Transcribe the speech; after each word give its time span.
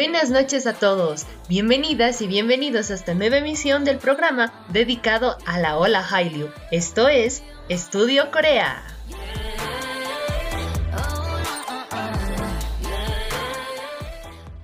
Buenas 0.00 0.30
noches 0.30 0.66
a 0.66 0.72
todos, 0.72 1.26
bienvenidas 1.46 2.22
y 2.22 2.26
bienvenidos 2.26 2.90
a 2.90 2.94
esta 2.94 3.12
nueva 3.12 3.36
emisión 3.36 3.84
del 3.84 3.98
programa 3.98 4.64
dedicado 4.70 5.36
a 5.44 5.58
la 5.58 5.76
ola 5.76 6.02
Hallyu. 6.02 6.48
Esto 6.70 7.08
es 7.08 7.42
Estudio 7.68 8.30
Corea. 8.30 8.82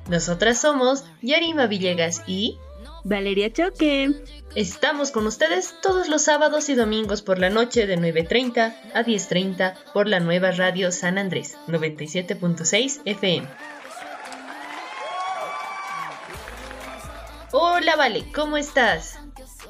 Nosotras 0.09 0.59
somos 0.59 1.05
Yarima 1.21 1.66
Villegas 1.66 2.22
y 2.27 2.56
Valeria 3.05 3.53
Choque. 3.53 4.15
Estamos 4.55 5.10
con 5.10 5.27
ustedes 5.27 5.75
todos 5.83 6.09
los 6.09 6.22
sábados 6.22 6.71
y 6.71 6.75
domingos 6.75 7.21
por 7.21 7.39
la 7.39 7.50
noche 7.50 7.87
de 7.87 7.99
9.30 7.99 8.75
a 8.94 9.05
10.30 9.05 9.75
por 9.93 10.09
la 10.09 10.19
nueva 10.19 10.53
radio 10.53 10.91
San 10.91 11.19
Andrés 11.19 11.59
97.6 11.69 13.03
FM. 13.05 13.75
Hola 17.59 17.97
Vale, 17.97 18.22
¿cómo 18.34 18.59
estás? 18.59 19.19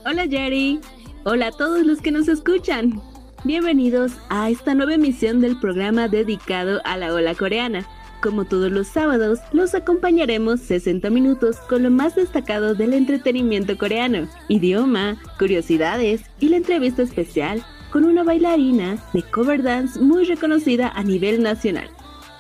Hola 0.05 0.27
Jerry. 0.27 0.81
Hola 1.23 1.47
a 1.47 1.53
todos 1.53 1.87
los 1.87 2.01
que 2.03 2.11
nos 2.11 2.27
escuchan. 2.27 3.01
Bienvenidos 3.45 4.11
a 4.29 4.51
esta 4.51 4.75
nueva 4.75 4.95
emisión 4.95 5.41
del 5.41 5.61
programa 5.61 6.09
dedicado 6.09 6.81
a 6.83 6.97
la 6.97 7.15
ola 7.15 7.37
coreana. 7.37 7.87
Como 8.21 8.45
todos 8.45 8.73
los 8.73 8.89
sábados, 8.89 9.39
los 9.53 9.77
acompañaremos 9.77 10.63
60 10.63 11.11
minutos 11.11 11.59
con 11.69 11.85
lo 11.85 11.93
más 11.93 12.17
destacado 12.17 12.75
del 12.75 12.93
entretenimiento 12.93 13.79
coreano, 13.79 14.27
idioma, 14.49 15.17
curiosidades 15.39 16.23
y 16.41 16.49
la 16.49 16.57
entrevista 16.57 17.03
especial 17.03 17.65
con 17.93 18.05
una 18.05 18.25
bailarina 18.25 18.99
de 19.13 19.23
cover 19.23 19.63
dance 19.63 20.01
muy 20.01 20.25
reconocida 20.25 20.89
a 20.89 21.05
nivel 21.05 21.41
nacional, 21.41 21.89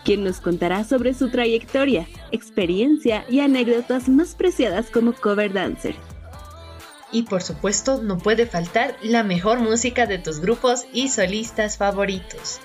quien 0.06 0.22
nos 0.22 0.40
contará 0.40 0.84
sobre 0.84 1.14
su 1.14 1.30
trayectoria, 1.30 2.06
experiencia 2.30 3.26
y 3.28 3.40
anécdotas 3.40 4.08
más 4.08 4.36
preciadas 4.36 4.88
como 4.88 5.12
cover 5.12 5.52
dancer. 5.52 5.96
Y 7.10 7.24
por 7.24 7.42
supuesto, 7.42 8.00
no 8.00 8.16
puede 8.16 8.46
faltar 8.46 8.96
la 9.02 9.24
mejor 9.24 9.58
música 9.58 10.06
de 10.06 10.18
tus 10.18 10.38
grupos 10.38 10.86
y 10.92 11.08
solistas 11.08 11.76
favoritos. 11.76 12.60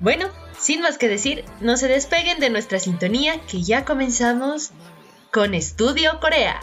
Bueno, 0.00 0.26
sin 0.58 0.82
más 0.82 0.98
que 0.98 1.08
decir, 1.08 1.42
no 1.62 1.78
se 1.78 1.88
despeguen 1.88 2.38
de 2.38 2.50
nuestra 2.50 2.80
sintonía 2.80 3.40
que 3.50 3.62
ya 3.62 3.86
comenzamos 3.86 4.72
con 5.32 5.54
Estudio 5.54 6.20
Corea. 6.20 6.60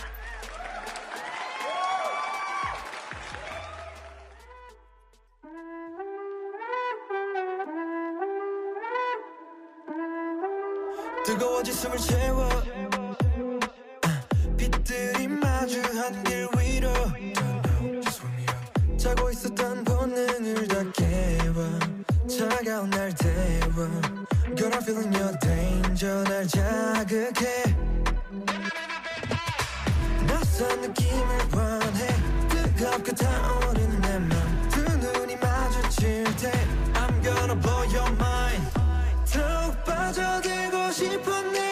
차가운 22.63 22.89
날 22.89 23.13
태워. 23.15 23.87
Girl 24.55 24.71
I'm 24.71 24.83
feeling 24.83 25.13
your 25.13 25.37
danger. 25.39 26.23
날 26.23 26.47
자극해. 26.47 27.63
낯선 30.27 30.81
느낌을 30.81 31.29
원해. 31.53 32.07
뜨겁게 32.49 33.13
타오르는 33.13 34.01
내맘 34.01 34.69
두 34.69 34.81
눈이 34.81 35.35
마주칠 35.37 36.23
때 36.37 36.51
I'm 36.93 37.21
gonna 37.21 37.59
blow 37.59 37.83
your 37.93 38.11
mind. 38.13 38.67
더욱 39.31 39.83
빠져들고 39.83 40.91
내 41.51 41.62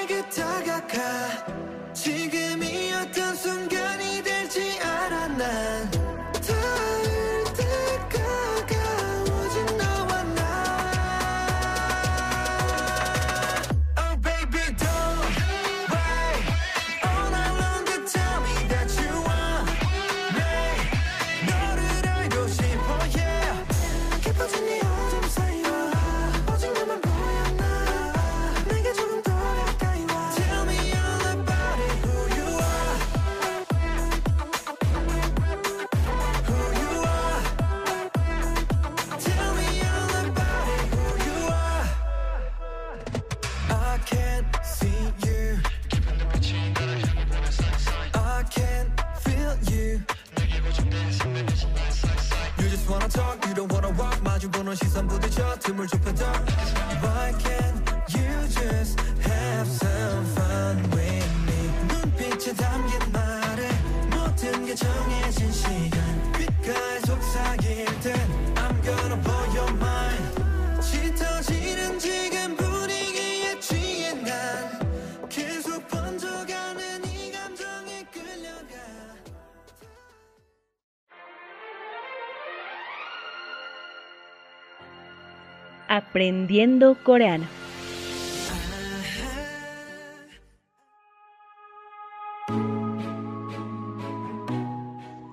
Aprendiendo 85.93 86.95
Coreano. 87.03 87.47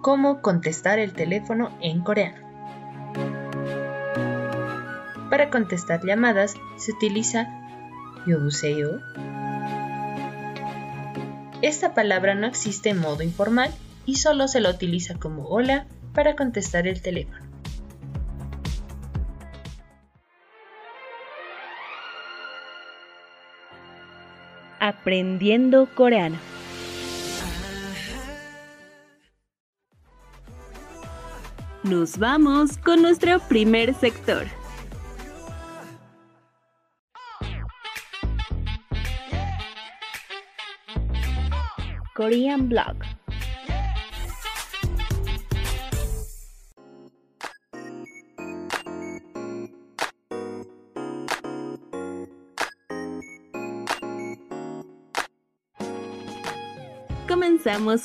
Cómo 0.03 0.43
contestar 0.43 0.99
el 0.99 1.13
teléfono 1.13 1.71
en 1.81 2.01
coreano. 2.01 2.45
Para 5.31 5.49
contestar 5.51 6.05
llamadas 6.05 6.57
se 6.77 6.91
utiliza 6.91 7.47
Yoduseo. 8.27 8.99
Esta 11.63 11.95
palabra 11.95 12.35
no 12.35 12.49
existe 12.49 12.89
en 12.89 12.99
modo 12.99 13.23
informal 13.23 13.71
y 14.07 14.17
solo 14.17 14.49
se 14.49 14.59
la 14.59 14.71
utiliza 14.71 15.21
como 15.21 15.45
hola 15.45 15.87
para 16.15 16.35
contestar 16.35 16.89
el 16.89 17.01
teléfono. 17.01 17.48
Aprendiendo 24.89 25.87
coreano. 25.95 26.39
Nos 31.83 32.17
vamos 32.17 32.79
con 32.79 33.03
nuestro 33.03 33.39
primer 33.39 33.93
sector. 33.93 34.47
Korean 42.15 42.71
Blog. 42.71 42.97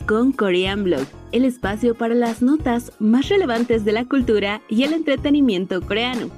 Con 0.05 0.33
Korean 0.33 0.83
Blog, 0.83 1.05
el 1.31 1.45
espacio 1.45 1.95
para 1.95 2.13
las 2.13 2.41
notas 2.41 2.91
más 2.99 3.29
relevantes 3.29 3.85
de 3.85 3.93
la 3.93 4.03
cultura 4.03 4.61
y 4.67 4.83
el 4.83 4.91
entretenimiento 4.91 5.81
coreano. 5.81 6.29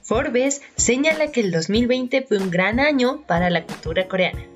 Forbes 0.00 0.62
señala 0.76 1.30
que 1.30 1.42
el 1.42 1.50
2020 1.50 2.22
fue 2.22 2.38
un 2.38 2.50
gran 2.50 2.80
año 2.80 3.20
para 3.26 3.50
la 3.50 3.66
cultura 3.66 4.08
coreana. 4.08 4.46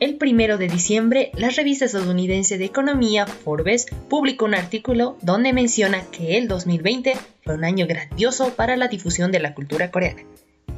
El 0.00 0.16
primero 0.16 0.58
de 0.58 0.66
diciembre, 0.66 1.30
la 1.36 1.50
revista 1.50 1.84
estadounidense 1.84 2.58
de 2.58 2.64
economía 2.64 3.28
Forbes 3.28 3.86
publicó 4.08 4.46
un 4.46 4.56
artículo 4.56 5.16
donde 5.22 5.52
menciona 5.52 6.02
que 6.10 6.38
el 6.38 6.48
2020 6.48 7.14
fue 7.44 7.54
un 7.54 7.62
año 7.62 7.86
grandioso 7.86 8.52
para 8.56 8.76
la 8.76 8.88
difusión 8.88 9.30
de 9.30 9.38
la 9.38 9.54
cultura 9.54 9.92
coreana. 9.92 10.24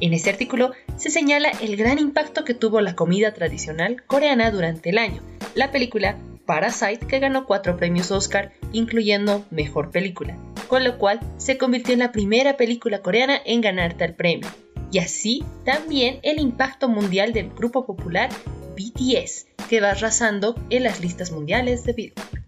En 0.01 0.13
este 0.13 0.29
artículo 0.29 0.71
se 0.95 1.09
señala 1.09 1.51
el 1.61 1.75
gran 1.75 1.99
impacto 1.99 2.45
que 2.45 2.53
tuvo 2.53 2.79
la 2.79 2.95
comida 2.95 3.33
tradicional 3.33 4.01
coreana 4.07 4.49
durante 4.49 4.91
el 4.91 4.97
año, 4.97 5.21
la 5.55 5.71
película 5.71 6.17
Parasite 6.45 7.05
que 7.05 7.19
ganó 7.19 7.45
cuatro 7.45 7.75
premios 7.75 8.09
Oscar, 8.09 8.53
incluyendo 8.71 9.45
Mejor 9.51 9.91
Película, 9.91 10.37
con 10.69 10.85
lo 10.85 10.97
cual 10.97 11.19
se 11.37 11.57
convirtió 11.57 11.93
en 11.93 11.99
la 11.99 12.13
primera 12.13 12.55
película 12.55 13.01
coreana 13.01 13.41
en 13.45 13.59
ganar 13.59 13.95
tal 13.95 14.15
premio. 14.15 14.47
Y 14.91 14.99
así 14.99 15.43
también 15.65 16.19
el 16.23 16.39
impacto 16.39 16.87
mundial 16.87 17.33
del 17.33 17.49
grupo 17.49 17.85
popular 17.85 18.29
BTS, 18.75 19.47
que 19.69 19.81
va 19.81 19.91
arrasando 19.91 20.55
en 20.69 20.83
las 20.83 21.01
listas 21.01 21.31
mundiales 21.31 21.83
de 21.83 21.93
Billboard. 21.93 22.38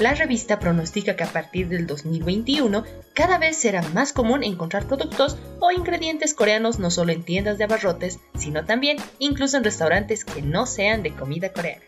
La 0.00 0.14
revista 0.14 0.60
pronostica 0.60 1.16
que 1.16 1.24
a 1.24 1.32
partir 1.32 1.68
del 1.68 1.88
2021 1.88 2.84
cada 3.14 3.36
vez 3.36 3.56
será 3.56 3.82
más 3.82 4.12
común 4.12 4.44
encontrar 4.44 4.86
productos 4.86 5.36
o 5.58 5.72
ingredientes 5.72 6.34
coreanos 6.34 6.78
no 6.78 6.92
solo 6.92 7.10
en 7.10 7.24
tiendas 7.24 7.58
de 7.58 7.64
abarrotes, 7.64 8.20
sino 8.38 8.64
también 8.64 8.98
incluso 9.18 9.56
en 9.56 9.64
restaurantes 9.64 10.24
que 10.24 10.40
no 10.40 10.66
sean 10.66 11.02
de 11.02 11.12
comida 11.16 11.52
coreana. 11.52 11.82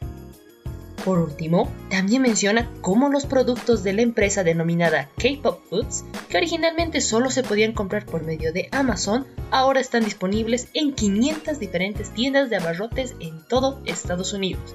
Por 1.04 1.20
último, 1.20 1.72
también 1.88 2.22
menciona 2.22 2.68
cómo 2.80 3.08
los 3.08 3.26
productos 3.26 3.84
de 3.84 3.92
la 3.92 4.02
empresa 4.02 4.42
denominada 4.42 5.08
K-Pop 5.16 5.60
Foods, 5.70 6.04
que 6.28 6.36
originalmente 6.36 7.00
solo 7.00 7.30
se 7.30 7.44
podían 7.44 7.72
comprar 7.72 8.06
por 8.06 8.24
medio 8.24 8.52
de 8.52 8.68
Amazon, 8.72 9.24
ahora 9.52 9.80
están 9.80 10.04
disponibles 10.04 10.68
en 10.74 10.94
500 10.94 11.60
diferentes 11.60 12.12
tiendas 12.12 12.50
de 12.50 12.56
abarrotes 12.56 13.14
en 13.20 13.46
todo 13.46 13.80
Estados 13.86 14.32
Unidos. 14.32 14.74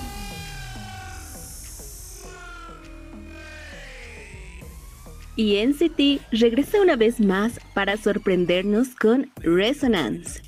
Y 5.35 5.65
NCT 5.65 6.21
regresa 6.31 6.81
una 6.81 6.95
vez 6.95 7.19
más 7.19 7.59
para 7.73 7.97
sorprendernos 7.97 8.89
con 8.89 9.29
Resonance. 9.37 10.41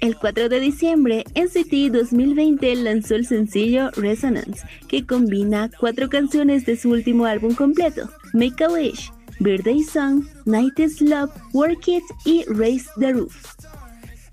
El 0.00 0.16
4 0.16 0.50
de 0.50 0.60
diciembre, 0.60 1.24
NCT 1.34 1.90
2020 1.90 2.74
lanzó 2.76 3.14
el 3.14 3.26
sencillo 3.26 3.90
Resonance, 3.92 4.66
que 4.86 5.06
combina 5.06 5.70
cuatro 5.80 6.10
canciones 6.10 6.66
de 6.66 6.76
su 6.76 6.90
último 6.90 7.24
álbum 7.24 7.54
completo, 7.54 8.10
Make 8.34 8.64
a 8.64 8.68
Wish, 8.68 9.10
Birthday 9.40 9.82
Song, 9.82 10.26
Night 10.44 10.78
is 10.78 11.00
Love, 11.00 11.30
Work 11.54 11.88
It 11.88 12.04
y 12.26 12.44
Raise 12.48 12.86
the 12.98 13.12
Roof. 13.14 13.54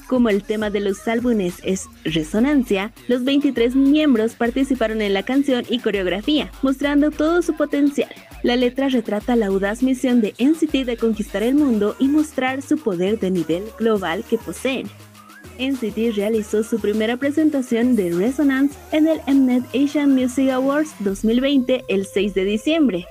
Como 0.08 0.27
el 0.27 0.43
tema 0.43 0.70
de 0.70 0.81
los 0.81 1.08
álbumes 1.08 1.55
es 1.63 1.88
resonancia, 2.03 2.91
los 3.08 3.24
23 3.24 3.74
miembros 3.74 4.36
participaron 4.36 5.01
en 5.01 5.13
la 5.13 5.24
canción 5.24 5.63
y 5.70 5.79
coreografía, 5.79 6.51
mostrando 6.62 7.12
todo 7.12 7.41
su 7.41 7.55
potencial. 7.55 8.13
La 8.43 8.55
letra 8.55 8.89
retrata 8.89 9.36
la 9.36 9.48
audaz 9.48 9.83
misión 9.83 10.21
de 10.21 10.33
NCT 10.39 10.86
de 10.86 10.98
conquistar 10.98 11.43
el 11.43 11.55
mundo 11.55 11.95
y 12.00 12.07
mostrar 12.07 12.62
su 12.62 12.77
poder 12.77 13.19
de 13.19 13.31
nivel 13.31 13.63
global 13.77 14.24
que 14.27 14.38
poseen. 14.38 14.88
NCT 15.60 16.15
realizó 16.15 16.63
su 16.63 16.79
primera 16.79 17.17
presentación 17.17 17.95
de 17.95 18.12
Resonance 18.12 18.77
en 18.91 19.07
el 19.07 19.21
Mnet 19.27 19.63
Asian 19.75 20.15
Music 20.15 20.50
Awards 20.50 20.95
2020 21.00 21.83
el 21.88 22.05
6 22.05 22.33
de 22.33 22.45
diciembre, 22.45 23.05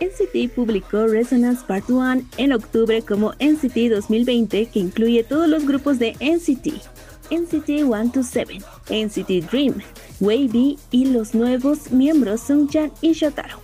NCT 0.00 0.52
publicó 0.54 1.06
Resonance 1.06 1.64
Part 1.66 1.88
1 1.88 2.22
en 2.36 2.52
octubre 2.52 3.02
como 3.02 3.32
NCT 3.38 3.90
2020 3.90 4.66
que 4.66 4.78
incluye 4.80 5.24
todos 5.24 5.48
los 5.48 5.64
grupos 5.66 5.98
de 5.98 6.12
NCT, 6.20 6.82
NCT 7.30 7.66
127, 7.66 8.58
NCT 8.90 9.50
Dream, 9.50 9.74
Wavy 10.20 10.78
y 10.90 11.06
los 11.06 11.34
nuevos 11.34 11.90
miembros 11.92 12.42
Sungchan 12.42 12.90
y 13.00 13.12
Shotaro. 13.12 13.63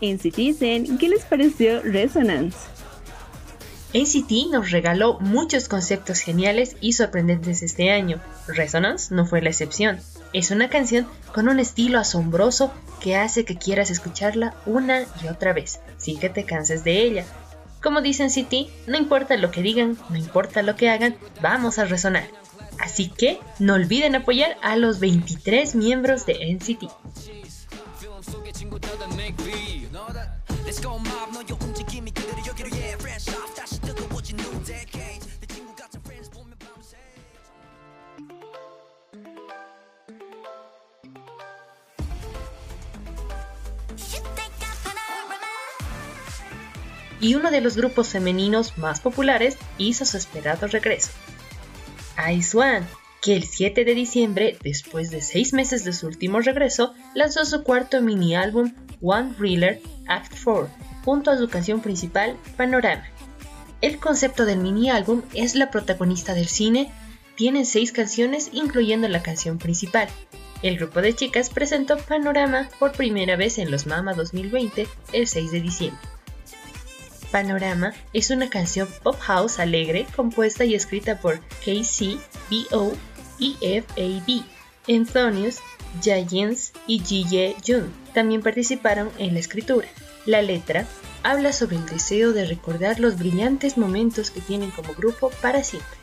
NCT 0.00 0.98
¿qué 0.98 1.08
les 1.08 1.24
pareció 1.24 1.82
Resonance? 1.82 2.58
NCT 3.94 4.52
nos 4.52 4.70
regaló 4.72 5.18
muchos 5.20 5.68
conceptos 5.68 6.20
geniales 6.20 6.76
y 6.80 6.92
sorprendentes 6.92 7.62
este 7.62 7.92
año. 7.92 8.20
Resonance 8.46 9.14
no 9.14 9.24
fue 9.24 9.40
la 9.40 9.48
excepción. 9.48 10.00
Es 10.32 10.50
una 10.50 10.68
canción 10.68 11.06
con 11.32 11.48
un 11.48 11.60
estilo 11.60 11.98
asombroso 11.98 12.72
que 13.00 13.16
hace 13.16 13.44
que 13.44 13.56
quieras 13.56 13.90
escucharla 13.90 14.54
una 14.66 15.02
y 15.22 15.28
otra 15.28 15.52
vez, 15.52 15.80
sin 15.96 16.18
que 16.18 16.28
te 16.28 16.44
canses 16.44 16.84
de 16.84 17.00
ella. 17.00 17.24
Como 17.82 18.02
dice 18.02 18.24
NCT, 18.24 18.88
no 18.88 18.98
importa 18.98 19.36
lo 19.36 19.50
que 19.50 19.62
digan, 19.62 19.96
no 20.10 20.16
importa 20.16 20.62
lo 20.62 20.76
que 20.76 20.90
hagan, 20.90 21.16
vamos 21.40 21.78
a 21.78 21.84
resonar. 21.84 22.28
Así 22.78 23.08
que 23.08 23.38
no 23.58 23.74
olviden 23.74 24.14
apoyar 24.16 24.58
a 24.60 24.76
los 24.76 25.00
23 25.00 25.74
miembros 25.74 26.26
de 26.26 26.54
NCT. 26.54 26.90
Y 47.20 47.34
uno 47.34 47.50
de 47.50 47.60
los 47.60 47.76
grupos 47.76 48.08
femeninos 48.08 48.78
más 48.78 49.00
populares 49.00 49.56
hizo 49.78 50.04
su 50.04 50.16
esperado 50.16 50.66
regreso. 50.68 51.10
Ice 52.32 52.56
One, 52.56 52.86
que 53.20 53.34
el 53.34 53.44
7 53.44 53.84
de 53.84 53.94
diciembre, 53.94 54.58
después 54.62 55.10
de 55.10 55.20
seis 55.22 55.52
meses 55.52 55.84
de 55.84 55.92
su 55.92 56.06
último 56.06 56.40
regreso, 56.40 56.94
lanzó 57.14 57.44
su 57.44 57.62
cuarto 57.62 58.00
mini 58.00 58.36
álbum 58.36 58.72
One 59.02 59.34
Reeler 59.38 59.80
Act 60.06 60.32
4, 60.42 60.68
junto 61.04 61.30
a 61.30 61.38
su 61.38 61.48
canción 61.48 61.80
principal 61.80 62.36
Panorama. 62.56 63.04
El 63.80 63.98
concepto 63.98 64.44
del 64.44 64.58
mini 64.58 64.90
álbum 64.90 65.22
es 65.34 65.54
la 65.54 65.70
protagonista 65.70 66.34
del 66.34 66.48
cine 66.48 66.90
tienen 67.36 67.66
seis 67.66 67.92
canciones 67.92 68.48
incluyendo 68.52 69.08
la 69.08 69.22
canción 69.22 69.58
principal. 69.58 70.08
El 70.62 70.78
grupo 70.78 71.02
de 71.02 71.14
chicas 71.14 71.50
presentó 71.50 71.98
Panorama 71.98 72.68
por 72.78 72.92
primera 72.92 73.36
vez 73.36 73.58
en 73.58 73.70
los 73.70 73.86
Mama 73.86 74.14
2020 74.14 74.88
el 75.12 75.26
6 75.28 75.50
de 75.52 75.60
diciembre. 75.60 76.00
Panorama 77.30 77.92
es 78.14 78.30
una 78.30 78.48
canción 78.48 78.88
pop 79.02 79.18
house 79.20 79.58
alegre 79.58 80.06
compuesta 80.16 80.64
y 80.64 80.74
escrita 80.74 81.20
por 81.20 81.40
KC, 81.64 82.18
y 82.50 83.56
FAB, 83.60 84.44
Anthonius, 84.88 85.58
Jayens 86.02 86.72
y 86.86 87.00
Ji 87.00 87.54
Jun. 87.66 87.92
También 88.14 88.42
participaron 88.42 89.10
en 89.18 89.34
la 89.34 89.40
escritura. 89.40 89.88
La 90.24 90.42
letra 90.42 90.86
habla 91.22 91.52
sobre 91.52 91.76
el 91.76 91.86
deseo 91.86 92.32
de 92.32 92.46
recordar 92.46 93.00
los 93.00 93.18
brillantes 93.18 93.78
momentos 93.78 94.30
que 94.30 94.40
tienen 94.40 94.70
como 94.70 94.94
grupo 94.94 95.30
para 95.42 95.62
siempre. 95.64 95.96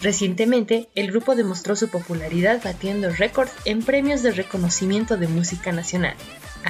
Recientemente, 0.00 0.88
el 0.94 1.10
grupo 1.10 1.34
demostró 1.34 1.74
su 1.74 1.88
popularidad 1.88 2.60
batiendo 2.62 3.10
récords 3.10 3.52
en 3.64 3.82
premios 3.82 4.22
de 4.22 4.30
reconocimiento 4.30 5.16
de 5.16 5.26
música 5.26 5.72
nacional. 5.72 6.14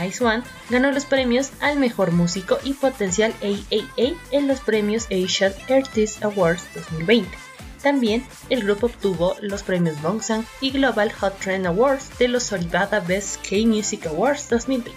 Ice 0.06 0.24
One 0.24 0.42
ganó 0.70 0.92
los 0.92 1.04
premios 1.04 1.50
al 1.60 1.78
mejor 1.78 2.12
músico 2.12 2.58
y 2.64 2.74
potencial 2.74 3.34
AAA 3.42 4.14
en 4.30 4.48
los 4.48 4.60
premios 4.60 5.06
Asian 5.06 5.52
Artist 5.68 6.22
Awards 6.24 6.62
2020. 6.74 7.47
También 7.82 8.24
el 8.50 8.64
grupo 8.64 8.86
obtuvo 8.86 9.36
los 9.40 9.62
premios 9.62 10.00
Bongsang 10.02 10.44
y 10.60 10.70
Global 10.70 11.12
Hot 11.12 11.38
Trend 11.38 11.66
Awards 11.66 12.18
de 12.18 12.28
los 12.28 12.42
Solivada 12.44 13.00
Best 13.00 13.46
K-Music 13.48 14.06
Awards 14.06 14.48
2020. 14.48 14.90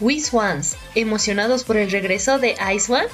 We 0.00 0.20
Swans, 0.20 0.76
emocionados 0.94 1.62
por 1.64 1.76
el 1.76 1.90
regreso 1.90 2.38
de 2.38 2.56
Ice 2.74 2.92
One. 2.92 3.06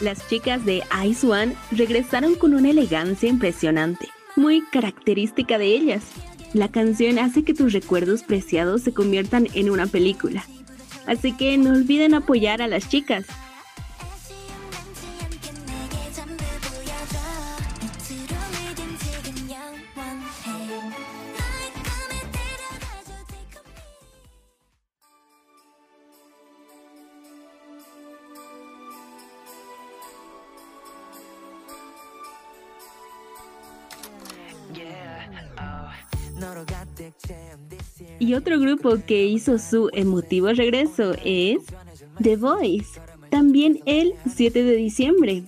Las 0.00 0.26
chicas 0.28 0.64
de 0.64 0.82
Ice 1.04 1.26
One 1.26 1.54
regresaron 1.70 2.34
con 2.34 2.54
una 2.54 2.70
elegancia 2.70 3.28
impresionante, 3.28 4.08
muy 4.34 4.62
característica 4.72 5.58
de 5.58 5.66
ellas. 5.66 6.02
La 6.54 6.68
canción 6.68 7.18
hace 7.18 7.44
que 7.44 7.54
tus 7.54 7.72
recuerdos 7.72 8.24
preciados 8.24 8.82
se 8.82 8.92
conviertan 8.92 9.46
en 9.54 9.70
una 9.70 9.86
película. 9.86 10.44
Así 11.06 11.36
que 11.36 11.56
no 11.56 11.70
olviden 11.70 12.14
apoyar 12.14 12.60
a 12.60 12.66
las 12.66 12.88
chicas. 12.88 13.26
Y 38.30 38.34
otro 38.34 38.60
grupo 38.60 38.96
que 39.04 39.26
hizo 39.26 39.58
su 39.58 39.90
emotivo 39.92 40.52
regreso 40.52 41.16
es 41.24 41.64
The 42.22 42.36
Voice, 42.36 43.00
también 43.28 43.80
el 43.86 44.14
7 44.32 44.62
de 44.62 44.76
diciembre. 44.76 45.42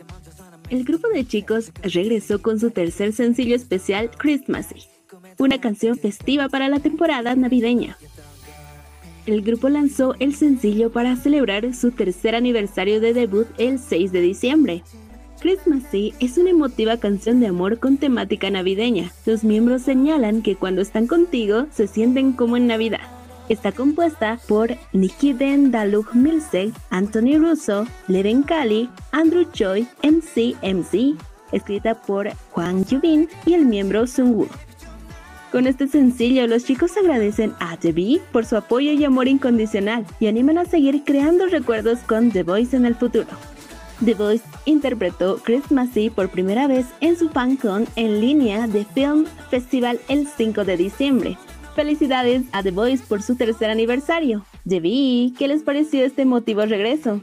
El 0.68 0.82
grupo 0.82 1.06
de 1.06 1.24
chicos 1.24 1.70
regresó 1.84 2.42
con 2.42 2.58
su 2.58 2.72
tercer 2.72 3.12
sencillo 3.12 3.54
especial 3.54 4.10
Christmasy, 4.10 4.82
una 5.38 5.60
canción 5.60 5.96
festiva 5.96 6.48
para 6.48 6.68
la 6.68 6.80
temporada 6.80 7.36
navideña. 7.36 7.96
El 9.26 9.42
grupo 9.42 9.68
lanzó 9.68 10.16
el 10.18 10.34
sencillo 10.34 10.90
para 10.90 11.14
celebrar 11.14 11.76
su 11.76 11.92
tercer 11.92 12.34
aniversario 12.34 13.00
de 13.00 13.14
debut 13.14 13.46
el 13.58 13.78
6 13.78 14.10
de 14.10 14.20
diciembre, 14.22 14.82
Christmasy 15.42 16.14
es 16.20 16.38
una 16.38 16.50
emotiva 16.50 16.98
canción 16.98 17.40
de 17.40 17.48
amor 17.48 17.80
con 17.80 17.96
temática 17.96 18.48
navideña. 18.48 19.10
Sus 19.24 19.42
miembros 19.42 19.82
señalan 19.82 20.40
que 20.40 20.54
cuando 20.54 20.80
están 20.80 21.08
contigo 21.08 21.66
se 21.72 21.88
sienten 21.88 22.32
como 22.32 22.56
en 22.56 22.68
Navidad. 22.68 23.00
Está 23.48 23.72
compuesta 23.72 24.38
por 24.46 24.76
Nikki 24.92 25.32
Den 25.32 25.72
Daluk 25.72 26.14
Milsek, 26.14 26.72
Anthony 26.90 27.38
Russo, 27.38 27.88
Leven 28.06 28.44
Kali, 28.44 28.88
Andrew 29.10 29.44
Choi, 29.50 29.84
MC, 30.04 31.16
escrita 31.50 32.00
por 32.00 32.28
Juan 32.52 32.84
Yubin 32.84 33.28
y 33.44 33.54
el 33.54 33.66
miembro 33.66 34.06
Sungwoo. 34.06 34.48
Con 35.50 35.66
este 35.66 35.88
sencillo, 35.88 36.46
los 36.46 36.64
chicos 36.64 36.96
agradecen 36.96 37.52
a 37.58 37.76
The 37.76 37.90
Bee 37.90 38.20
por 38.30 38.46
su 38.46 38.56
apoyo 38.56 38.92
y 38.92 39.04
amor 39.04 39.26
incondicional 39.26 40.06
y 40.20 40.28
animan 40.28 40.58
a 40.58 40.66
seguir 40.66 41.02
creando 41.04 41.46
recuerdos 41.46 41.98
con 41.98 42.30
The 42.30 42.44
Voice 42.44 42.76
en 42.76 42.86
el 42.86 42.94
futuro. 42.94 43.51
The 44.04 44.14
Voice 44.14 44.44
interpretó 44.64 45.36
Christmasy 45.36 46.10
por 46.10 46.28
primera 46.28 46.66
vez 46.66 46.86
en 47.00 47.16
su 47.16 47.28
FanCon 47.28 47.86
en 47.94 48.20
línea 48.20 48.66
de 48.66 48.84
Film 48.84 49.26
Festival 49.48 50.00
el 50.08 50.26
5 50.26 50.64
de 50.64 50.76
diciembre. 50.76 51.38
Felicidades 51.76 52.42
a 52.50 52.64
The 52.64 52.72
Voice 52.72 53.04
por 53.08 53.22
su 53.22 53.36
tercer 53.36 53.70
aniversario. 53.70 54.44
Debbie, 54.64 55.32
¿qué 55.38 55.46
les 55.46 55.62
pareció 55.62 56.04
este 56.04 56.22
emotivo 56.22 56.66
regreso? 56.66 57.20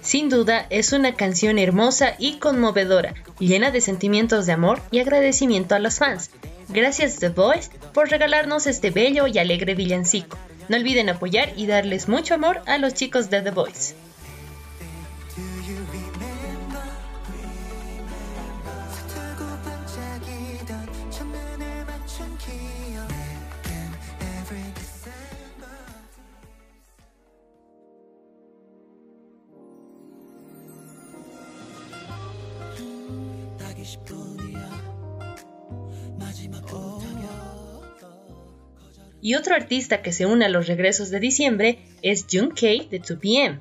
Sin 0.00 0.30
duda 0.30 0.66
es 0.70 0.94
una 0.94 1.14
canción 1.14 1.58
hermosa 1.58 2.14
y 2.18 2.38
conmovedora, 2.38 3.12
llena 3.38 3.70
de 3.70 3.82
sentimientos 3.82 4.46
de 4.46 4.52
amor 4.52 4.80
y 4.90 5.00
agradecimiento 5.00 5.74
a 5.74 5.80
los 5.80 5.98
fans. 5.98 6.30
Gracias 6.70 7.18
The 7.18 7.28
Voice 7.28 7.70
por 7.92 8.08
regalarnos 8.08 8.66
este 8.66 8.90
bello 8.90 9.26
y 9.26 9.38
alegre 9.38 9.74
villancico. 9.74 10.38
No 10.70 10.78
olviden 10.78 11.10
apoyar 11.10 11.52
y 11.56 11.66
darles 11.66 12.08
mucho 12.08 12.34
amor 12.34 12.62
a 12.66 12.78
los 12.78 12.94
chicos 12.94 13.28
de 13.28 13.42
The 13.42 13.50
Voice. 13.50 14.05
Y 39.20 39.34
otro 39.34 39.54
artista 39.54 40.02
que 40.02 40.12
se 40.12 40.26
une 40.26 40.44
a 40.44 40.48
los 40.48 40.66
regresos 40.66 41.10
de 41.10 41.20
diciembre 41.20 41.78
es 42.02 42.26
Jung 42.30 42.50
K 42.50 42.88
de 42.90 43.00
2PM. 43.00 43.60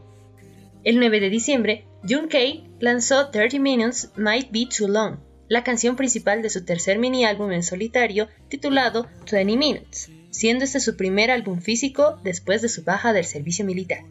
El 0.83 1.00
9 1.00 1.19
de 1.19 1.29
diciembre, 1.29 1.85
Jung 2.07 2.27
K 2.29 2.38
lanzó 2.79 3.29
30 3.29 3.59
Minutes 3.59 4.12
Might 4.15 4.51
Be 4.51 4.67
Too 4.67 4.88
Long, 4.88 5.17
la 5.47 5.63
canción 5.63 5.95
principal 5.95 6.41
de 6.41 6.50
su 6.50 6.65
tercer 6.65 7.00
mini 7.00 7.25
álbum 7.25 7.51
en 7.51 7.63
solitario 7.63 8.27
titulado 8.50 9.07
20 9.31 9.57
Minutes, 9.57 10.12
siendo 10.29 10.63
este 10.63 10.79
su 10.79 10.95
primer 10.95 11.31
álbum 11.31 11.62
físico 11.62 12.19
después 12.24 12.62
de 12.62 12.69
su 12.69 12.83
baja 12.83 13.13
del 13.13 13.25
servicio 13.25 13.65
militar. 13.65 14.03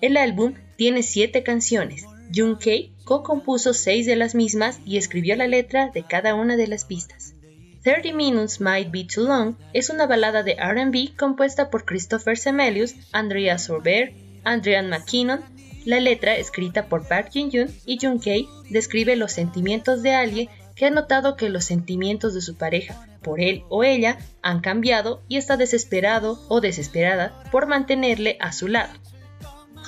El 0.00 0.16
álbum 0.16 0.54
tiene 0.76 1.02
7 1.02 1.42
canciones. 1.42 2.04
Jung 2.34 2.58
K 2.58 2.92
co-compuso 3.04 3.74
6 3.74 4.06
de 4.06 4.16
las 4.16 4.34
mismas 4.34 4.80
y 4.86 4.96
escribió 4.96 5.36
la 5.36 5.46
letra 5.46 5.90
de 5.92 6.04
cada 6.04 6.34
una 6.34 6.56
de 6.56 6.66
las 6.66 6.84
pistas. 6.84 7.34
30 7.82 8.12
Minutes 8.12 8.60
Might 8.60 8.92
Be 8.92 9.04
Too 9.04 9.24
Long 9.24 9.56
es 9.72 9.90
una 9.90 10.06
balada 10.06 10.44
de 10.44 10.54
RB 10.54 11.16
compuesta 11.16 11.68
por 11.68 11.84
Christopher 11.84 12.38
Semelius, 12.38 12.94
Andrea 13.10 13.58
Sorber, 13.58 14.14
Andrian 14.44 14.88
McKinnon. 14.88 15.40
La 15.84 15.98
letra, 15.98 16.36
escrita 16.36 16.86
por 16.86 17.08
Park 17.08 17.30
Jin-yoon 17.32 17.74
y 17.84 17.98
Jung 18.00 18.20
Kei, 18.22 18.46
describe 18.70 19.16
los 19.16 19.32
sentimientos 19.32 20.04
de 20.04 20.14
alguien 20.14 20.48
que 20.76 20.86
ha 20.86 20.90
notado 20.90 21.36
que 21.36 21.48
los 21.48 21.64
sentimientos 21.64 22.34
de 22.34 22.40
su 22.40 22.56
pareja 22.56 23.04
por 23.20 23.40
él 23.40 23.64
o 23.68 23.82
ella 23.82 24.18
han 24.42 24.60
cambiado 24.60 25.22
y 25.26 25.36
está 25.36 25.56
desesperado 25.56 26.38
o 26.48 26.60
desesperada 26.60 27.42
por 27.50 27.66
mantenerle 27.66 28.36
a 28.40 28.52
su 28.52 28.68
lado. 28.68 28.92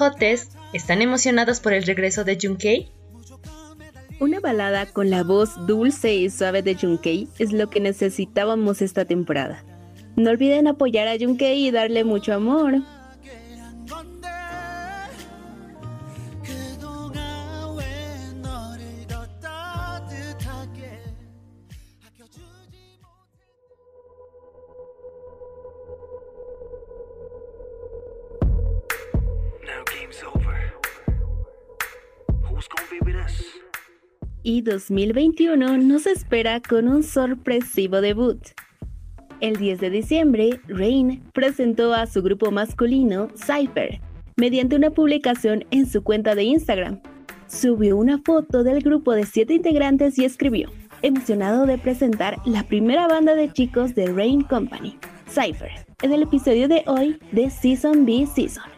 Hotes, 0.01 0.49
¿están 0.73 1.01
emocionados 1.01 1.61
por 1.61 1.73
el 1.73 1.85
regreso 1.85 2.25
de 2.25 2.39
Jung 2.43 2.59
Kei? 2.59 2.91
Una 4.21 4.39
balada 4.39 4.87
con 4.87 5.11
la 5.11 5.25
voz 5.25 5.67
dulce 5.67 6.15
y 6.15 6.31
suave 6.31 6.63
de 6.63 6.77
Junkei 6.77 7.27
es 7.41 7.53
lo 7.53 7.69
que 7.69 7.81
necesitábamos 7.81 8.81
esta 8.81 9.05
temporada. 9.05 9.65
No 10.15 10.31
olviden 10.31 10.69
apoyar 10.69 11.09
a 11.09 11.19
Junkei 11.19 11.67
y 11.67 11.73
darle 11.73 12.05
mucho 12.05 12.33
amor. 12.33 12.75
Y 34.45 34.61
2021 34.61 35.79
nos 35.79 36.07
espera 36.07 36.61
con 36.61 36.87
un 36.87 37.03
sorpresivo 37.03 38.01
debut. 38.01 38.39
El 39.41 39.57
10 39.57 39.81
de 39.81 39.91
diciembre, 39.91 40.61
Rain 40.69 41.23
presentó 41.33 41.93
a 41.93 42.07
su 42.07 42.23
grupo 42.23 42.53
masculino 42.53 43.29
Cypher 43.35 44.01
mediante 44.37 44.77
una 44.77 44.91
publicación 44.91 45.65
en 45.71 45.87
su 45.87 46.05
cuenta 46.05 46.35
de 46.35 46.45
Instagram. 46.45 47.01
subió 47.47 47.97
una 47.97 48.21
foto 48.25 48.65
del 48.65 48.81
grupo 48.81 49.13
de 49.13 49.27
siete 49.27 49.55
integrantes 49.55 50.19
y 50.19 50.25
escribió, 50.25 50.71
emocionado 51.03 51.67
de 51.67 51.79
presentar 51.79 52.39
la 52.45 52.65
primera 52.65 53.07
banda 53.07 53.35
de 53.35 53.53
chicos 53.53 53.95
de 53.95 54.07
Rain 54.07 54.43
Company, 54.43 54.99
Cypher, 55.29 55.71
en 56.03 56.13
el 56.13 56.23
episodio 56.23 56.69
de 56.69 56.83
hoy 56.87 57.19
de 57.33 57.51
Season 57.51 58.05
B 58.05 58.27
Season. 58.27 58.74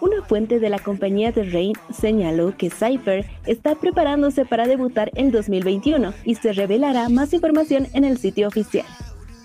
Una 0.00 0.22
fuente 0.22 0.60
de 0.60 0.70
la 0.70 0.78
compañía 0.78 1.32
de 1.32 1.44
Rain 1.44 1.74
señaló 1.90 2.56
que 2.56 2.70
Cypher 2.70 3.26
está 3.46 3.74
preparándose 3.74 4.44
para 4.44 4.66
debutar 4.66 5.10
en 5.14 5.32
2021 5.32 6.14
y 6.24 6.36
se 6.36 6.52
revelará 6.52 7.08
más 7.08 7.32
información 7.32 7.88
en 7.94 8.04
el 8.04 8.18
sitio 8.18 8.46
oficial. 8.46 8.86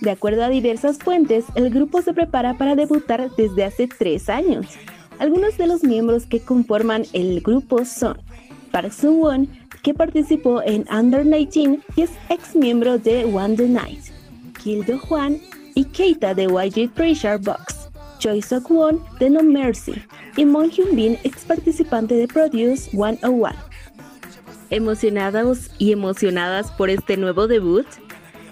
De 0.02 0.12
acuerdo 0.12 0.44
a 0.44 0.50
diversas 0.50 1.00
fuentes, 1.00 1.46
el 1.56 1.70
grupo 1.70 2.02
se 2.02 2.14
prepara 2.14 2.58
para 2.58 2.76
debutar 2.76 3.32
desde 3.36 3.64
hace 3.64 3.88
tres 3.88 4.30
años. 4.30 4.68
Algunos 5.18 5.58
de 5.58 5.66
los 5.66 5.84
miembros 5.84 6.26
que 6.26 6.42
conforman 6.42 7.06
el 7.14 7.42
grupo 7.42 7.86
son 7.86 8.18
Park 8.72 8.92
Sung-won, 8.92 9.48
que 9.82 9.94
participó 9.94 10.62
en 10.62 10.86
Under 10.92 11.24
19 11.24 11.80
y 11.96 12.02
es 12.02 12.12
ex 12.30 12.56
miembro 12.56 12.98
de 12.98 13.26
One 13.26 13.56
The 13.56 13.68
Night, 13.70 14.02
Kim 14.62 14.84
Do-hwan 14.86 15.40
y 15.74 15.86
Keita 15.86 16.34
de 16.34 16.44
YG 16.44 16.94
Treasure 16.94 17.38
Box, 17.38 17.73
Choi 18.24 18.42
Sok-won 18.42 19.04
de 19.20 19.30
No 19.30 19.44
Mercy 19.44 20.02
y 20.38 20.46
Moon 20.46 20.72
Hyun-bin, 20.72 21.20
ex 21.26 21.44
participante 21.44 22.16
de 22.16 22.26
Produce 22.26 22.90
101. 22.92 23.50
¿Emocionados 24.70 25.72
y 25.78 25.92
emocionadas 25.92 26.72
por 26.72 26.90
este 26.90 27.18
nuevo 27.18 27.48
debut? 27.48 27.86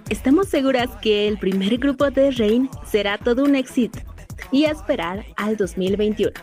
Estamos 0.10 0.50
seguras 0.50 0.90
que 1.02 1.30
el 1.30 1.38
primer 1.38 1.78
grupo 1.78 2.12
de 2.12 2.32
Rain 2.32 2.70
será 2.86 3.18
todo 3.18 3.46
un 3.46 3.56
éxito 3.56 4.00
y 4.52 4.66
a 4.66 4.72
esperar 4.72 5.24
al 5.38 5.56
2021. 5.56 6.34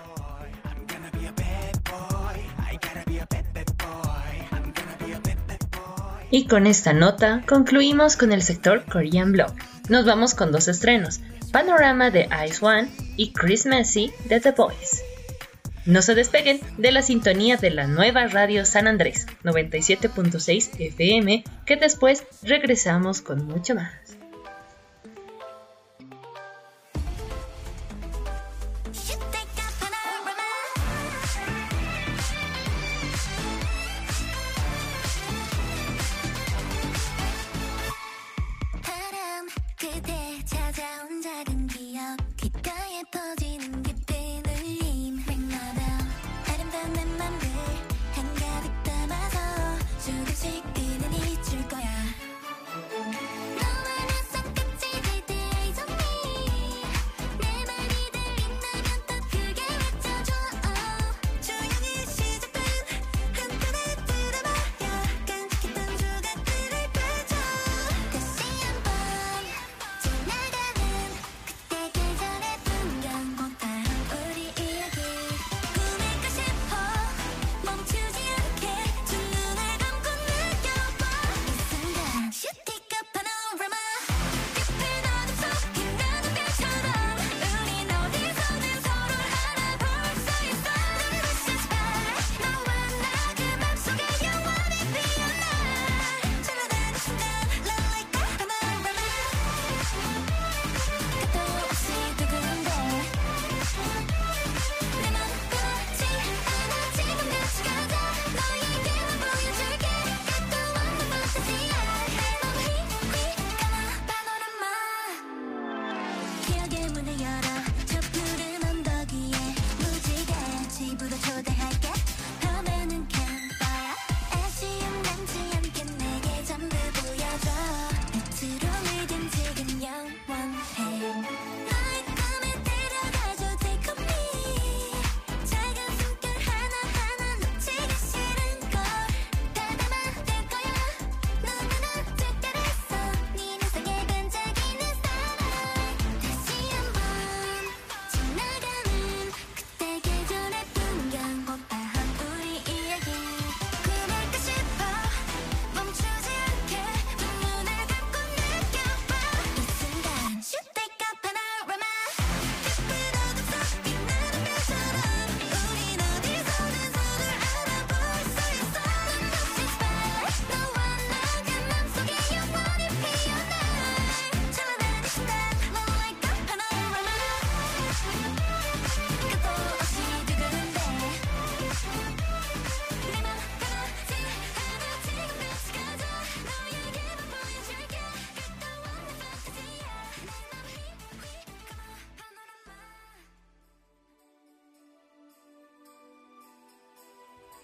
Y 6.30 6.46
con 6.46 6.66
esta 6.66 6.94
nota 6.94 7.44
concluimos 7.46 8.16
con 8.16 8.32
el 8.32 8.40
sector 8.40 8.86
Korean 8.90 9.32
Blog. 9.32 9.52
Nos 9.90 10.06
vamos 10.06 10.34
con 10.34 10.50
dos 10.50 10.66
estrenos, 10.68 11.20
Panorama 11.52 12.10
de 12.10 12.26
Ice 12.46 12.64
One 12.64 12.88
y 13.18 13.32
Chris 13.34 13.66
Messi 13.66 14.10
de 14.24 14.40
The 14.40 14.52
Boys. 14.52 15.02
No 15.84 16.00
se 16.02 16.14
despeguen 16.14 16.60
de 16.78 16.92
la 16.92 17.02
sintonía 17.02 17.56
de 17.56 17.70
la 17.70 17.86
nueva 17.86 18.26
radio 18.26 18.64
San 18.64 18.86
Andrés 18.86 19.26
97.6 19.42 20.78
FM, 20.78 21.44
que 21.66 21.76
después 21.76 22.24
regresamos 22.42 23.20
con 23.20 23.46
mucho 23.46 23.74
más. 23.74 24.17